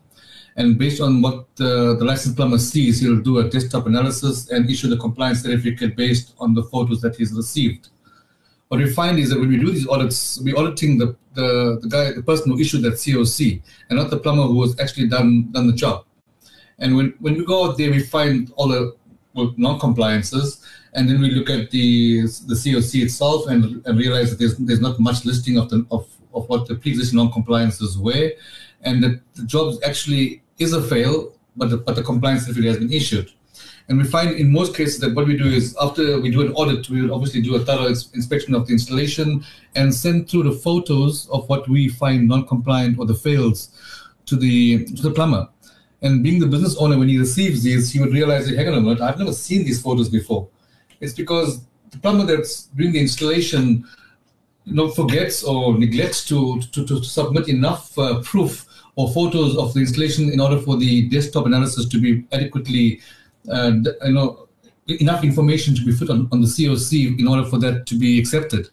[0.56, 4.70] And based on what the, the licensed plumber sees, he'll do a desktop analysis and
[4.70, 7.89] issue the compliance certificate based on the photos that he's received.
[8.68, 11.88] what we find is that when we do these audits, we're auditing the, the, the
[11.88, 15.52] guy, the person who issued that COC, and not the plumber who has actually done
[15.52, 16.06] done the job.
[16.78, 18.96] And when, when we go out there, we find all the
[19.34, 20.64] well, non-compliances,
[20.96, 24.82] and then we look at the the COC itself and, and realize that there's there's
[24.82, 28.32] not much listing of the of, of what the pre-existing non-compliances were,
[28.82, 32.80] and that the job actually is a fail, but the, but the compliance certificate has
[32.80, 33.32] been issued.
[33.89, 36.54] And we find in most cases that what we do is after we do an
[36.54, 39.44] audit, we would obviously do a thorough inspection of the installation
[39.76, 43.70] and send through the photos of what we find non-compliant or the fails
[44.26, 45.50] to the to the plumber.
[46.02, 48.82] And being the business owner, when he receives these, he would realize, hang on a
[48.82, 50.50] minute, I've never seen these photos before.
[51.04, 53.86] It's because the plumber that's doing the installation,
[54.66, 59.74] you know, forgets or neglects to to, to submit enough uh, proof or photos of
[59.74, 63.01] the installation in order for the desktop analysis to be adequately
[63.51, 63.72] uh,
[64.06, 64.47] you know,
[64.88, 68.20] enough information to be put on, on the COC in order for that to be
[68.20, 68.70] accepted.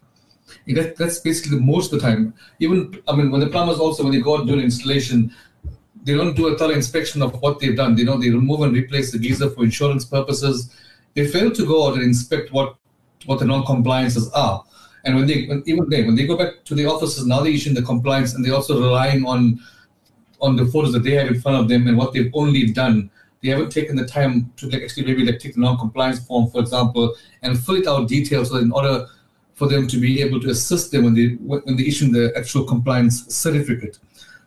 [0.67, 2.35] That, that's basically most of the time.
[2.59, 5.35] Even, I mean, when the plumbers also, when they go out and do an installation,
[6.03, 7.95] they don't do a thorough inspection of what they've done.
[7.95, 10.75] They know they remove and replace the geyser for insurance purposes.
[11.15, 12.77] They fail to go out and inspect what,
[13.27, 14.65] what the non-compliances are.
[15.05, 17.75] And when they, when, even when they go back to the offices, now they're issuing
[17.75, 19.61] the compliance and they're also relying on,
[20.41, 23.11] on the photos that they have in front of them and what they've only done
[23.43, 26.61] they haven't taken the time to like actually maybe like take the non-compliance form, for
[26.61, 29.07] example, and fill it out details so in order
[29.55, 32.65] for them to be able to assist them when they when they issue the actual
[32.65, 33.99] compliance certificate.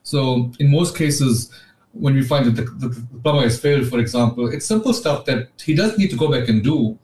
[0.04, 1.52] So in most cases,
[1.94, 5.50] when we find that the, the, plumber has failed, for example, it's simple stuff that
[5.62, 6.98] he does need to go back and do.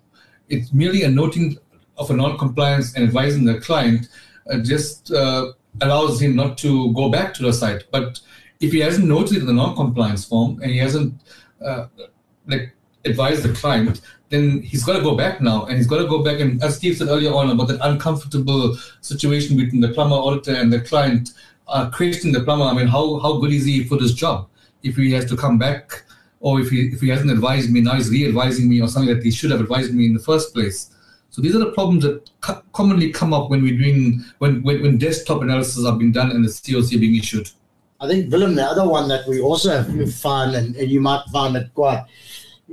[0.49, 1.57] It's merely a noting
[1.97, 4.09] of a non-compliance and advising the client
[4.51, 7.83] uh, just uh, allows him not to go back to the site.
[7.91, 8.19] But
[8.59, 11.13] if he hasn't noted the non-compliance form and he hasn't
[11.63, 11.87] uh,
[12.47, 12.73] like
[13.05, 16.23] advise the client, then he's got to go back now, and he's got to go
[16.23, 20.53] back and, as Steve said earlier on about that uncomfortable situation between the plumber auditor
[20.53, 21.31] and the client,
[21.67, 22.65] uh, questioning the plumber.
[22.65, 24.48] I mean, how how good is he for this job?
[24.84, 26.03] If he has to come back,
[26.39, 29.23] or if he if he hasn't advised me now, he's re-advising me or something that
[29.23, 30.91] he should have advised me in the first place.
[31.32, 34.82] So these are the problems that co- commonly come up when we're doing when, when
[34.82, 37.49] when desktop analysis are being done and the COC being issued.
[38.01, 41.23] I think Willem, the other one that we also have find, and, and you might
[41.34, 42.05] find it quite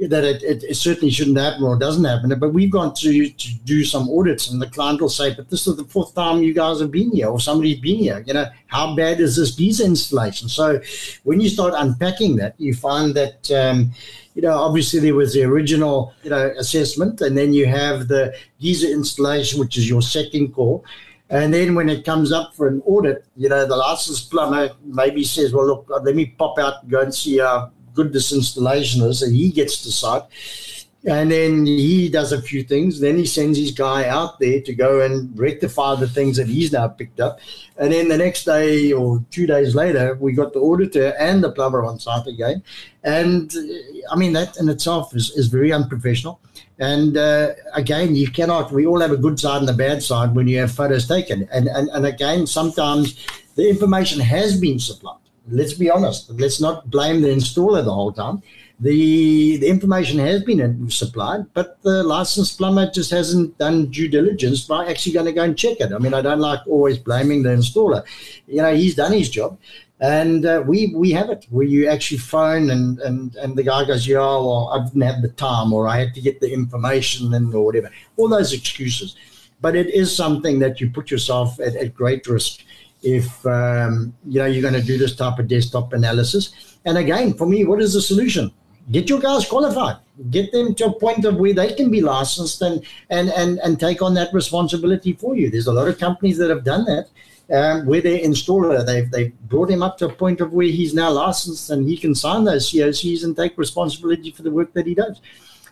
[0.02, 2.36] that it, it, it, certainly shouldn't happen or doesn't happen.
[2.38, 5.66] But we've gone to, to do some audits, and the client will say, "But this
[5.66, 8.22] is the fourth time you guys have been here, or somebody's been here.
[8.26, 10.80] You know, how bad is this geyser installation?" So,
[11.24, 13.50] when you start unpacking that, you find that.
[13.50, 13.92] Um,
[14.34, 18.36] you know, obviously there was the original, you know, assessment, and then you have the
[18.60, 20.84] geyser installation, which is your second call,
[21.28, 25.24] and then when it comes up for an audit, you know, the licensed plumber maybe
[25.24, 29.02] says, well, look, let me pop out and go and see how good this installation
[29.02, 29.22] is.
[29.22, 30.22] And he gets to site.
[31.06, 32.98] And then he does a few things.
[32.98, 36.72] Then he sends his guy out there to go and rectify the things that he's
[36.72, 37.38] now picked up.
[37.78, 41.52] And then the next day or two days later, we got the auditor and the
[41.52, 42.60] plumber on site again.
[43.04, 43.52] And
[44.10, 46.40] I mean, that in itself is, is very unprofessional.
[46.80, 50.34] And uh, again, you cannot, we all have a good side and a bad side
[50.34, 51.48] when you have photos taken.
[51.52, 53.24] And, and, and again, sometimes
[53.54, 55.25] the information has been supplied.
[55.48, 56.30] Let's be honest.
[56.30, 58.42] Let's not blame the installer the whole time
[58.80, 64.64] the the information has been supplied, but the licensed plumber just hasn't done due diligence
[64.64, 65.92] by actually going to go and check it.
[65.92, 68.04] I mean, I don't like always blaming the installer.
[68.46, 69.58] You know, he's done his job,
[70.00, 73.86] and uh, we we have it where you actually phone and and and the guy
[73.86, 77.32] goes, yeah, well, I didn't have the time, or I had to get the information
[77.32, 77.90] and or whatever.
[78.18, 79.16] All those excuses,
[79.62, 82.60] but it is something that you put yourself at, at great risk
[83.06, 86.78] if um, you know you're going to do this type of desktop analysis.
[86.84, 88.52] And again, for me, what is the solution?
[88.92, 89.96] get your guys qualified
[90.30, 93.80] get them to a point of where they can be licensed and and and, and
[93.80, 97.08] take on that responsibility for you there's a lot of companies that have done that
[97.52, 100.94] um, where their installer they've they've brought him up to a point of where he's
[100.94, 104.86] now licensed and he can sign those COCs and take responsibility for the work that
[104.86, 105.20] he does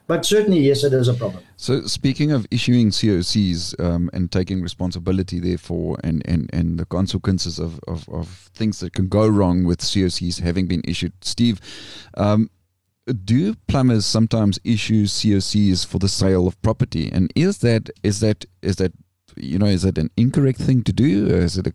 [0.06, 1.42] but certainly, yes, it is a problem.
[1.56, 7.58] So, speaking of issuing COCs um, and taking responsibility, therefore, and, and, and the consequences
[7.58, 11.58] of, of, of, things that can go wrong with COCs having been issued, Steve,
[12.18, 12.50] um,
[13.24, 17.10] do plumbers sometimes issue COCs for the sale of property?
[17.10, 18.92] And is that is that is that
[19.36, 21.26] you know is that an incorrect thing to do?
[21.26, 21.74] Is it a,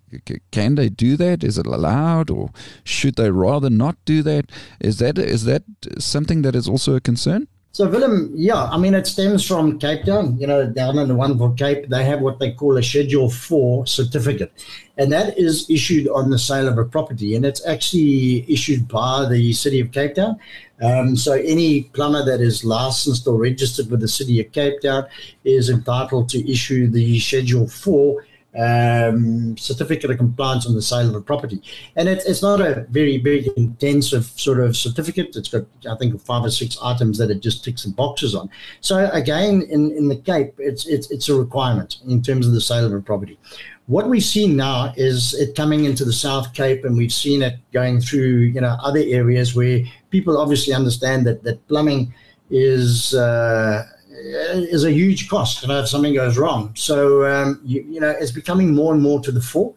[0.51, 1.43] can they do that?
[1.43, 2.51] Is it allowed, or
[2.83, 4.51] should they rather not do that?
[4.79, 5.63] Is that is that
[5.97, 7.47] something that is also a concern?
[7.71, 10.37] So, Willem, yeah, I mean, it stems from Cape Town.
[10.39, 13.85] You know, down in the wonderful Cape, they have what they call a Schedule 4
[13.85, 14.51] certificate.
[14.97, 17.35] And that is issued on the sale of a property.
[17.35, 20.39] And it's actually issued by the City of Cape Town.
[20.81, 25.05] Um, so, any plumber that is licensed or registered with the City of Cape Town
[25.43, 28.25] is entitled to issue the Schedule 4
[28.57, 31.61] um, certificate of compliance on the sale of a property.
[31.95, 35.35] And it, it's not a very big, intensive sort of certificate.
[35.35, 38.49] It's got, I think, five or six items that it just ticks the boxes on.
[38.81, 42.61] So again, in, in the Cape, it's, it's, it's a requirement in terms of the
[42.61, 43.37] sale of a property.
[43.85, 47.55] What we see now is it coming into the South Cape, and we've seen it
[47.71, 49.81] going through, you know, other areas where
[50.11, 52.13] people obviously understand that that plumbing
[52.49, 53.13] is.
[53.13, 53.85] Uh,
[54.19, 56.71] is a huge cost, you know, if something goes wrong.
[56.75, 59.73] So, um, you, you, know, it's becoming more and more to the fore.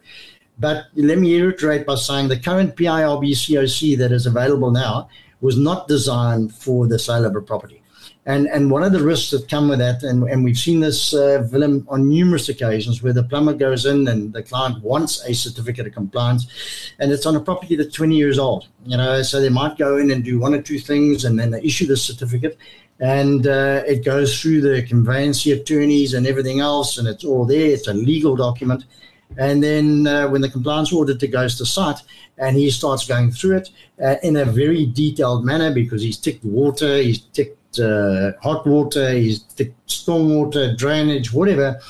[0.59, 5.09] But let me reiterate by saying the current PIRB COC that is available now
[5.40, 7.82] was not designed for the sale of a property.
[8.25, 11.12] And, and one of the risks that come with that, and, and we've seen this,
[11.12, 15.35] uh, Willem, on numerous occasions where the plumber goes in and the client wants a
[15.35, 16.47] certificate of compliance,
[17.01, 18.68] and it's on a property that's 20 years old.
[18.87, 21.51] You know, so they might go in and do one or two things, and then
[21.51, 22.59] they issue the certificate,
[23.01, 27.70] and uh, it goes through the conveyancing attorneys and everything else, and it's all there.
[27.70, 28.85] It's a legal document.
[29.39, 32.01] And then uh, when the compliance auditor goes to site
[32.39, 33.70] and he starts going through it
[34.03, 39.12] uh, in a very detailed manner because he's ticked water, he's ticked uh, hot water,
[39.12, 41.80] he's ticked stormwater, drainage, whatever.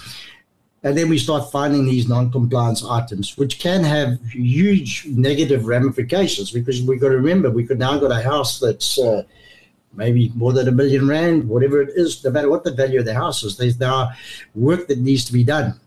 [0.85, 6.83] And then we start finding these non-compliance items, which can have huge negative ramifications because
[6.83, 9.23] we've got to remember we could now got a house that's uh,
[9.95, 13.05] maybe more than a million rand, whatever it is, no matter what the value of
[13.05, 14.11] the house is, there's, there are
[14.55, 15.79] work that needs to be done.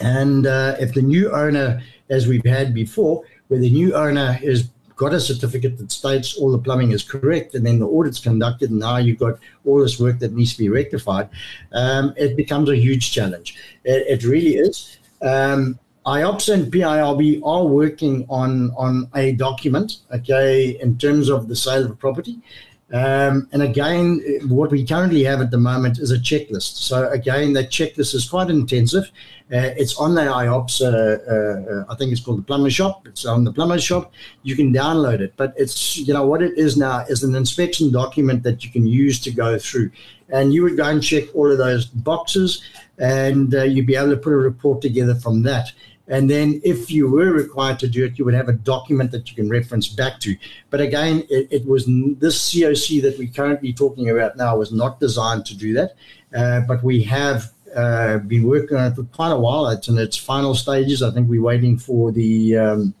[0.00, 4.70] And uh, if the new owner, as we've had before, where the new owner has
[4.96, 8.70] got a certificate that states all the plumbing is correct, and then the audit's conducted,
[8.70, 11.28] and now you've got all this work that needs to be rectified,
[11.72, 13.56] um, it becomes a huge challenge.
[13.84, 14.98] It, it really is.
[15.22, 21.56] Um, IOPS and PIRB are working on on a document, okay, in terms of the
[21.56, 22.38] sale of property.
[22.92, 26.76] Um, and again, what we currently have at the moment is a checklist.
[26.76, 29.04] So again, that checklist is quite intensive.
[29.52, 30.80] Uh, it's on the IOPS.
[30.80, 33.06] Uh, uh, I think it's called the Plumber Shop.
[33.06, 34.12] It's on the Plumber Shop.
[34.42, 37.90] You can download it, but it's you know what it is now is an inspection
[37.90, 39.90] document that you can use to go through,
[40.28, 42.62] and you would go and check all of those boxes,
[42.98, 45.72] and uh, you'd be able to put a report together from that.
[46.06, 49.30] And then, if you were required to do it, you would have a document that
[49.30, 50.36] you can reference back to.
[50.68, 55.00] But again, it, it was this COC that we're currently talking about now was not
[55.00, 55.94] designed to do that.
[56.34, 59.66] Uh, but we have uh, been working on it for quite a while.
[59.68, 61.02] It's in its final stages.
[61.02, 62.94] I think we're waiting for the um,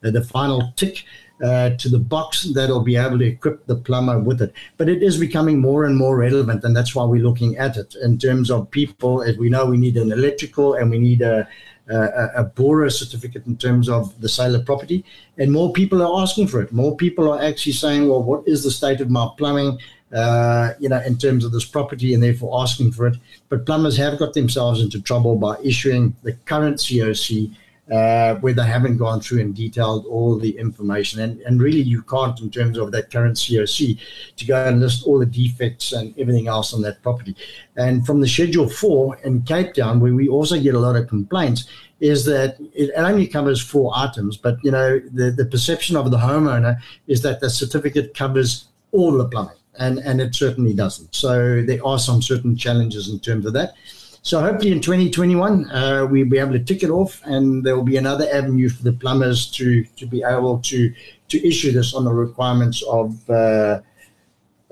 [0.00, 1.04] the final tick.
[1.42, 4.52] Uh, to the box that'll be able to equip the plumber with it.
[4.76, 7.94] But it is becoming more and more relevant, and that's why we're looking at it
[8.02, 9.22] in terms of people.
[9.22, 11.48] As we know, we need an electrical and we need a,
[11.88, 15.02] a, a BORA certificate in terms of the sale of property.
[15.38, 16.72] And more people are asking for it.
[16.72, 19.78] More people are actually saying, well, what is the state of my plumbing?
[20.12, 23.16] Uh, you know, in terms of this property, and therefore asking for it.
[23.48, 27.54] But plumbers have got themselves into trouble by issuing the current COC
[27.90, 31.20] uh, where they haven't gone through and detailed all the information.
[31.20, 33.98] And, and really, you can't, in terms of that current COC,
[34.36, 37.34] to go and list all the defects and everything else on that property.
[37.76, 41.08] And from the Schedule 4 in Cape Town, where we also get a lot of
[41.08, 41.66] complaints,
[42.00, 46.16] is that it only covers four items, but you know the, the perception of the
[46.16, 51.14] homeowner is that the certificate covers all the plumbing, and, and it certainly doesn't.
[51.14, 53.74] So there are some certain challenges in terms of that.
[54.22, 57.84] So hopefully in 2021, uh, we'll be able to tick it off, and there will
[57.84, 60.92] be another avenue for the plumbers to to be able to
[61.28, 63.80] to issue this on the requirements of uh,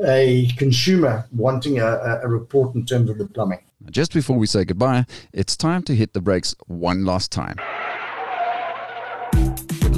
[0.04, 3.60] a consumer wanting a, a report in terms of the plumbing.
[3.90, 7.56] Just before we say goodbye, it's time to hit the brakes one last time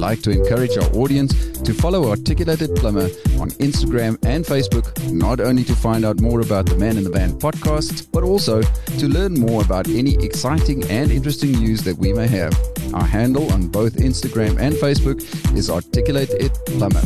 [0.01, 5.63] like to encourage our audience to follow Articulated Plumber on Instagram and Facebook, not only
[5.65, 9.35] to find out more about the Man in the Van podcast, but also to learn
[9.35, 12.55] more about any exciting and interesting news that we may have.
[12.95, 15.21] Our handle on both Instagram and Facebook
[15.55, 17.03] is Articulated Plumber.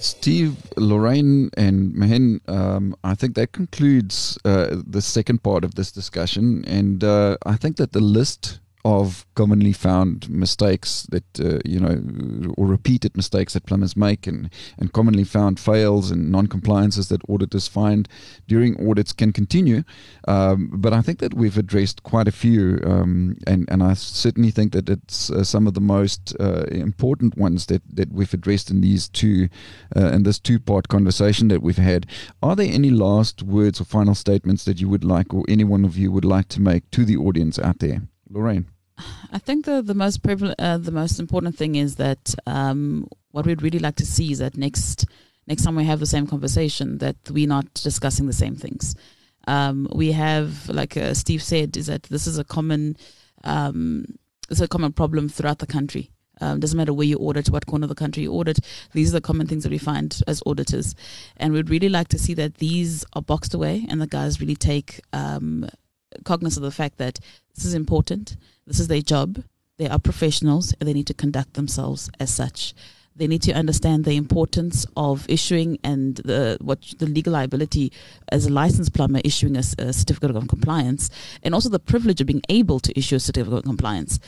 [0.00, 5.92] Steve, Lorraine, and Mahen, um, I think that concludes uh, the second part of this
[5.92, 6.64] discussion.
[6.66, 12.54] And uh, I think that the list of commonly found mistakes that uh, you know
[12.56, 17.68] or repeated mistakes that plumbers make and and commonly found fails and non-compliances that auditors
[17.68, 18.08] find
[18.46, 19.82] during audits can continue.
[20.26, 24.50] Um, but I think that we've addressed quite a few um, and and I certainly
[24.50, 28.70] think that it's uh, some of the most uh, important ones that that we've addressed
[28.70, 29.50] in these two
[29.96, 32.06] uh, in this two part conversation that we've had.
[32.42, 35.84] Are there any last words or final statements that you would like or any one
[35.84, 38.00] of you would like to make to the audience out there?
[38.30, 38.66] Lorraine
[39.32, 43.46] I think the the most prevalent, uh, the most important thing is that um, what
[43.46, 45.06] we'd really like to see is that next
[45.46, 48.94] next time we have the same conversation, that we're not discussing the same things.
[49.46, 52.96] Um, we have, like uh, Steve said, is that this is a common
[53.44, 54.04] um,
[54.50, 56.10] it's a common problem throughout the country.
[56.40, 58.60] Um, doesn't matter where you audit, what corner of the country you audit.
[58.92, 60.94] These are the common things that we find as auditors,
[61.36, 64.54] and we'd really like to see that these are boxed away and the guys really
[64.54, 65.68] take um,
[66.24, 67.20] cognizance of the fact that
[67.54, 68.36] this is important.
[68.66, 69.42] This is their job.
[69.78, 72.74] They are professionals and they need to conduct themselves as such.
[73.14, 77.92] They need to understand the importance of issuing and the what the legal liability
[78.30, 81.10] as a licensed plumber issuing a, a certificate of compliance,
[81.42, 84.20] and also the privilege of being able to issue a certificate of compliance,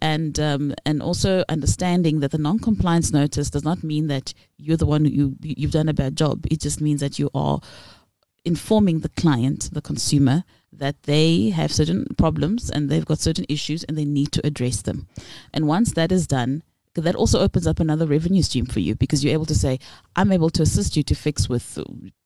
[0.00, 4.86] and um, and also understanding that the non-compliance notice does not mean that you're the
[4.86, 6.46] one who you you've done a bad job.
[6.50, 7.60] It just means that you are
[8.46, 13.84] informing the client, the consumer, that they have certain problems and they've got certain issues
[13.84, 15.08] and they need to address them.
[15.52, 16.62] And once that is done,
[16.94, 19.78] that also opens up another revenue stream for you because you're able to say,
[20.16, 21.78] I'm able to assist you to fix with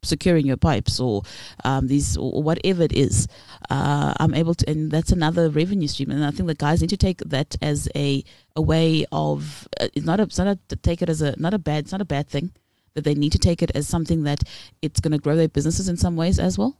[0.03, 1.23] securing your pipes or
[1.65, 3.29] um, these or whatever it is.
[3.71, 6.11] Uh, I'm able to, and that's another revenue stream.
[6.11, 8.25] And I think the guys need to take that as a
[8.55, 11.55] a way of uh, it's not a, it's not a, take it as a not
[11.55, 12.53] a bad it's not a bad thing
[12.95, 14.43] that they need to take it as something that
[14.83, 16.77] it's going to grow their businesses in some ways as well.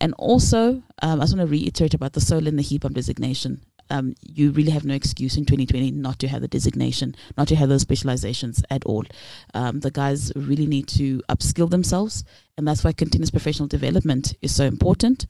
[0.00, 2.94] And also, um, I just want to reiterate about the solar and the heat pump
[2.94, 3.62] designation.
[3.90, 7.56] Um, you really have no excuse in 2020 not to have the designation, not to
[7.56, 9.04] have those specializations at all.
[9.52, 12.22] Um, the guys really need to upskill themselves,
[12.56, 15.26] and that's why continuous professional development is so important.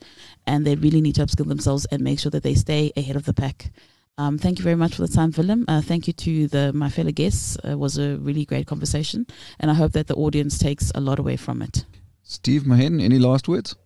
[0.47, 3.25] And they really need to upskill themselves and make sure that they stay ahead of
[3.25, 3.71] the pack.
[4.19, 5.65] Um, thank you very much for the time, Willem.
[5.67, 7.57] Uh, thank you to the my fellow guests.
[7.65, 9.27] It was a really great conversation,
[9.59, 11.87] and I hope that the audience takes a lot away from it.
[12.23, 13.77] Steve Mahen, any last words?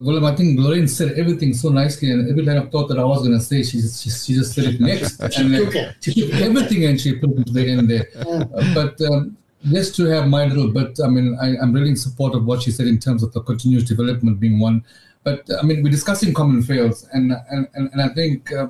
[0.00, 3.04] Well, I think Lorraine said everything so nicely, and every line of thought that I
[3.04, 5.18] was going to say, she just, she, she, just said it next.
[5.20, 5.96] and took it.
[6.00, 8.06] She took everything and she put it to the end there.
[8.16, 11.96] Uh, but um, just to have my little bit, I mean, I, am really in
[11.96, 14.84] support of what she said in terms of the continuous development being one.
[15.24, 18.68] But I mean, we're discussing common fails, and and, and, and I think uh,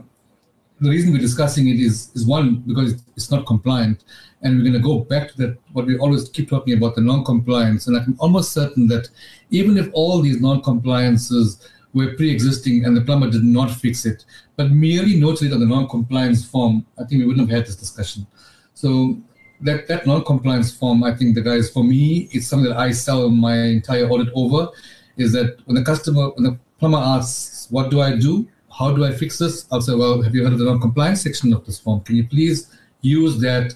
[0.80, 4.04] the reason we're discussing it is is one because it's not compliant,
[4.42, 7.00] and we're going to go back to that what we always keep talking about the
[7.00, 7.86] non-compliance.
[7.86, 9.08] And I'm almost certain that
[9.50, 14.24] even if all these non-compliances were pre-existing and the plumber did not fix it,
[14.56, 17.76] but merely noted it on the non-compliance form, I think we wouldn't have had this
[17.76, 18.26] discussion.
[18.74, 19.18] So
[19.62, 23.30] that that non-compliance form, I think the guys, for me, it's something that I sell
[23.30, 24.68] my entire audit over.
[25.16, 28.46] Is that when the customer, when the plumber asks, "What do I do?"
[28.78, 29.66] How do I fix this?
[29.72, 32.00] I'll say, well, have you heard of the non-compliance section of this form?
[32.02, 32.70] Can you please
[33.00, 33.74] use that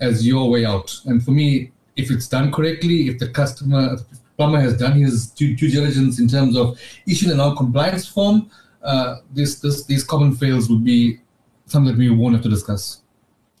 [0.00, 0.94] as your way out?
[1.06, 4.04] And for me, if it's done correctly, if the customer, the
[4.36, 8.50] plumber has done his due, due diligence in terms of issuing a non-compliance form,
[8.82, 11.20] uh, this, this, these common fails would be
[11.64, 13.00] something that we won't have to discuss.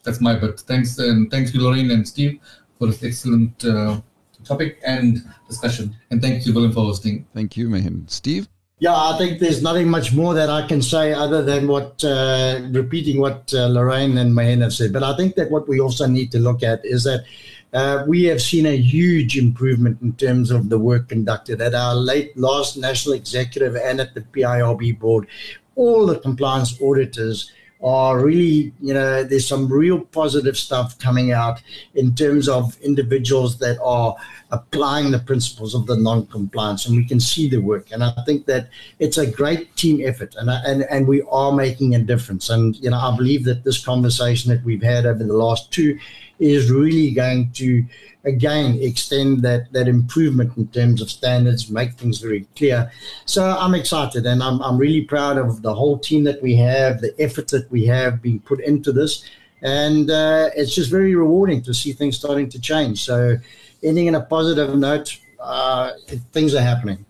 [0.02, 0.60] That's my bit.
[0.60, 2.38] Thanks, and thanks to Lorraine and Steve
[2.78, 4.02] for this excellent uh,
[4.44, 5.96] topic and discussion.
[6.10, 7.26] And thank you, Willem, for hosting.
[7.32, 8.06] Thank you, Mahen.
[8.10, 8.48] Steve?
[8.80, 12.60] Yeah, I think there's nothing much more that I can say other than what uh,
[12.72, 14.92] repeating what uh, Lorraine and Mahen have said.
[14.92, 17.24] But I think that what we also need to look at is that
[17.72, 21.94] uh, we have seen a huge improvement in terms of the work conducted at our
[21.94, 25.28] late last national executive and at the PIRB board.
[25.76, 27.52] All the compliance auditors
[27.84, 31.62] are really, you know, there's some real positive stuff coming out
[31.94, 34.16] in terms of individuals that are
[34.50, 37.92] applying the principles of the non-compliance, and we can see the work.
[37.92, 41.94] And I think that it's a great team effort, and and and we are making
[41.94, 42.48] a difference.
[42.48, 45.98] And you know, I believe that this conversation that we've had over the last two
[46.38, 47.84] is really going to
[48.24, 52.90] again extend that that improvement in terms of standards, make things very clear.
[53.26, 57.00] So I'm excited and I'm I'm really proud of the whole team that we have,
[57.00, 59.24] the effort that we have being put into this.
[59.62, 63.02] And uh, it's just very rewarding to see things starting to change.
[63.02, 63.38] So,
[63.82, 65.92] ending in a positive note, uh,
[66.32, 67.06] things are happening.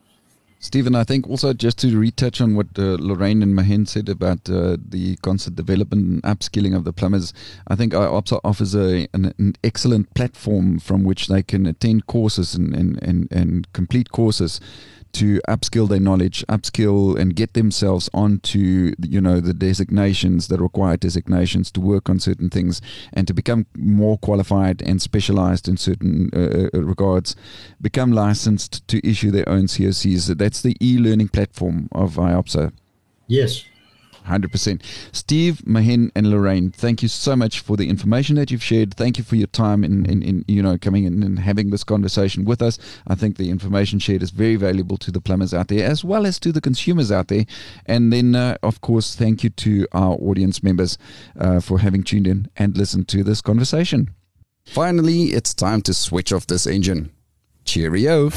[0.65, 4.49] Stephen, I think also just to retouch on what uh, Lorraine and Mahen said about
[4.49, 7.35] uh, the concept development and upskilling of the plumbers,
[7.69, 12.55] I think IOPSA offers a, an, an, excellent platform from which they can attend courses
[12.55, 14.59] and, and, and, and complete courses
[15.15, 21.01] to upskill their knowledge, upskill and get themselves onto you know the designations, the required
[21.01, 22.81] designations to work on certain things
[23.13, 27.37] and to become more qualified and specialized in certain uh, uh regards,
[27.81, 30.37] become licensed to issue their own COCs.
[30.37, 32.73] That's the e-learning platform of IOPSA.
[33.27, 33.65] Yes.
[34.27, 34.83] 100%.
[35.13, 38.95] Steve, Mahen, and Lorraine, thank you so much for the information that you've shared.
[38.95, 41.85] Thank you for your time in, in, in you know, coming in and having this
[41.85, 42.79] conversation with us.
[43.07, 46.27] I think the information shared is very valuable to the plumbers out there as well
[46.27, 47.45] as to the consumers out there.
[47.87, 50.99] And then, uh, of course, thank you to our audience members
[51.39, 54.11] uh, for having tuned in and listened to this conversation.
[54.65, 57.11] Finally, it's time to switch off this engine.
[57.65, 58.31] Cheerio.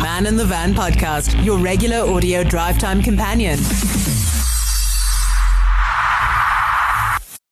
[0.00, 3.58] Man in the Van podcast, your regular audio drive time companion.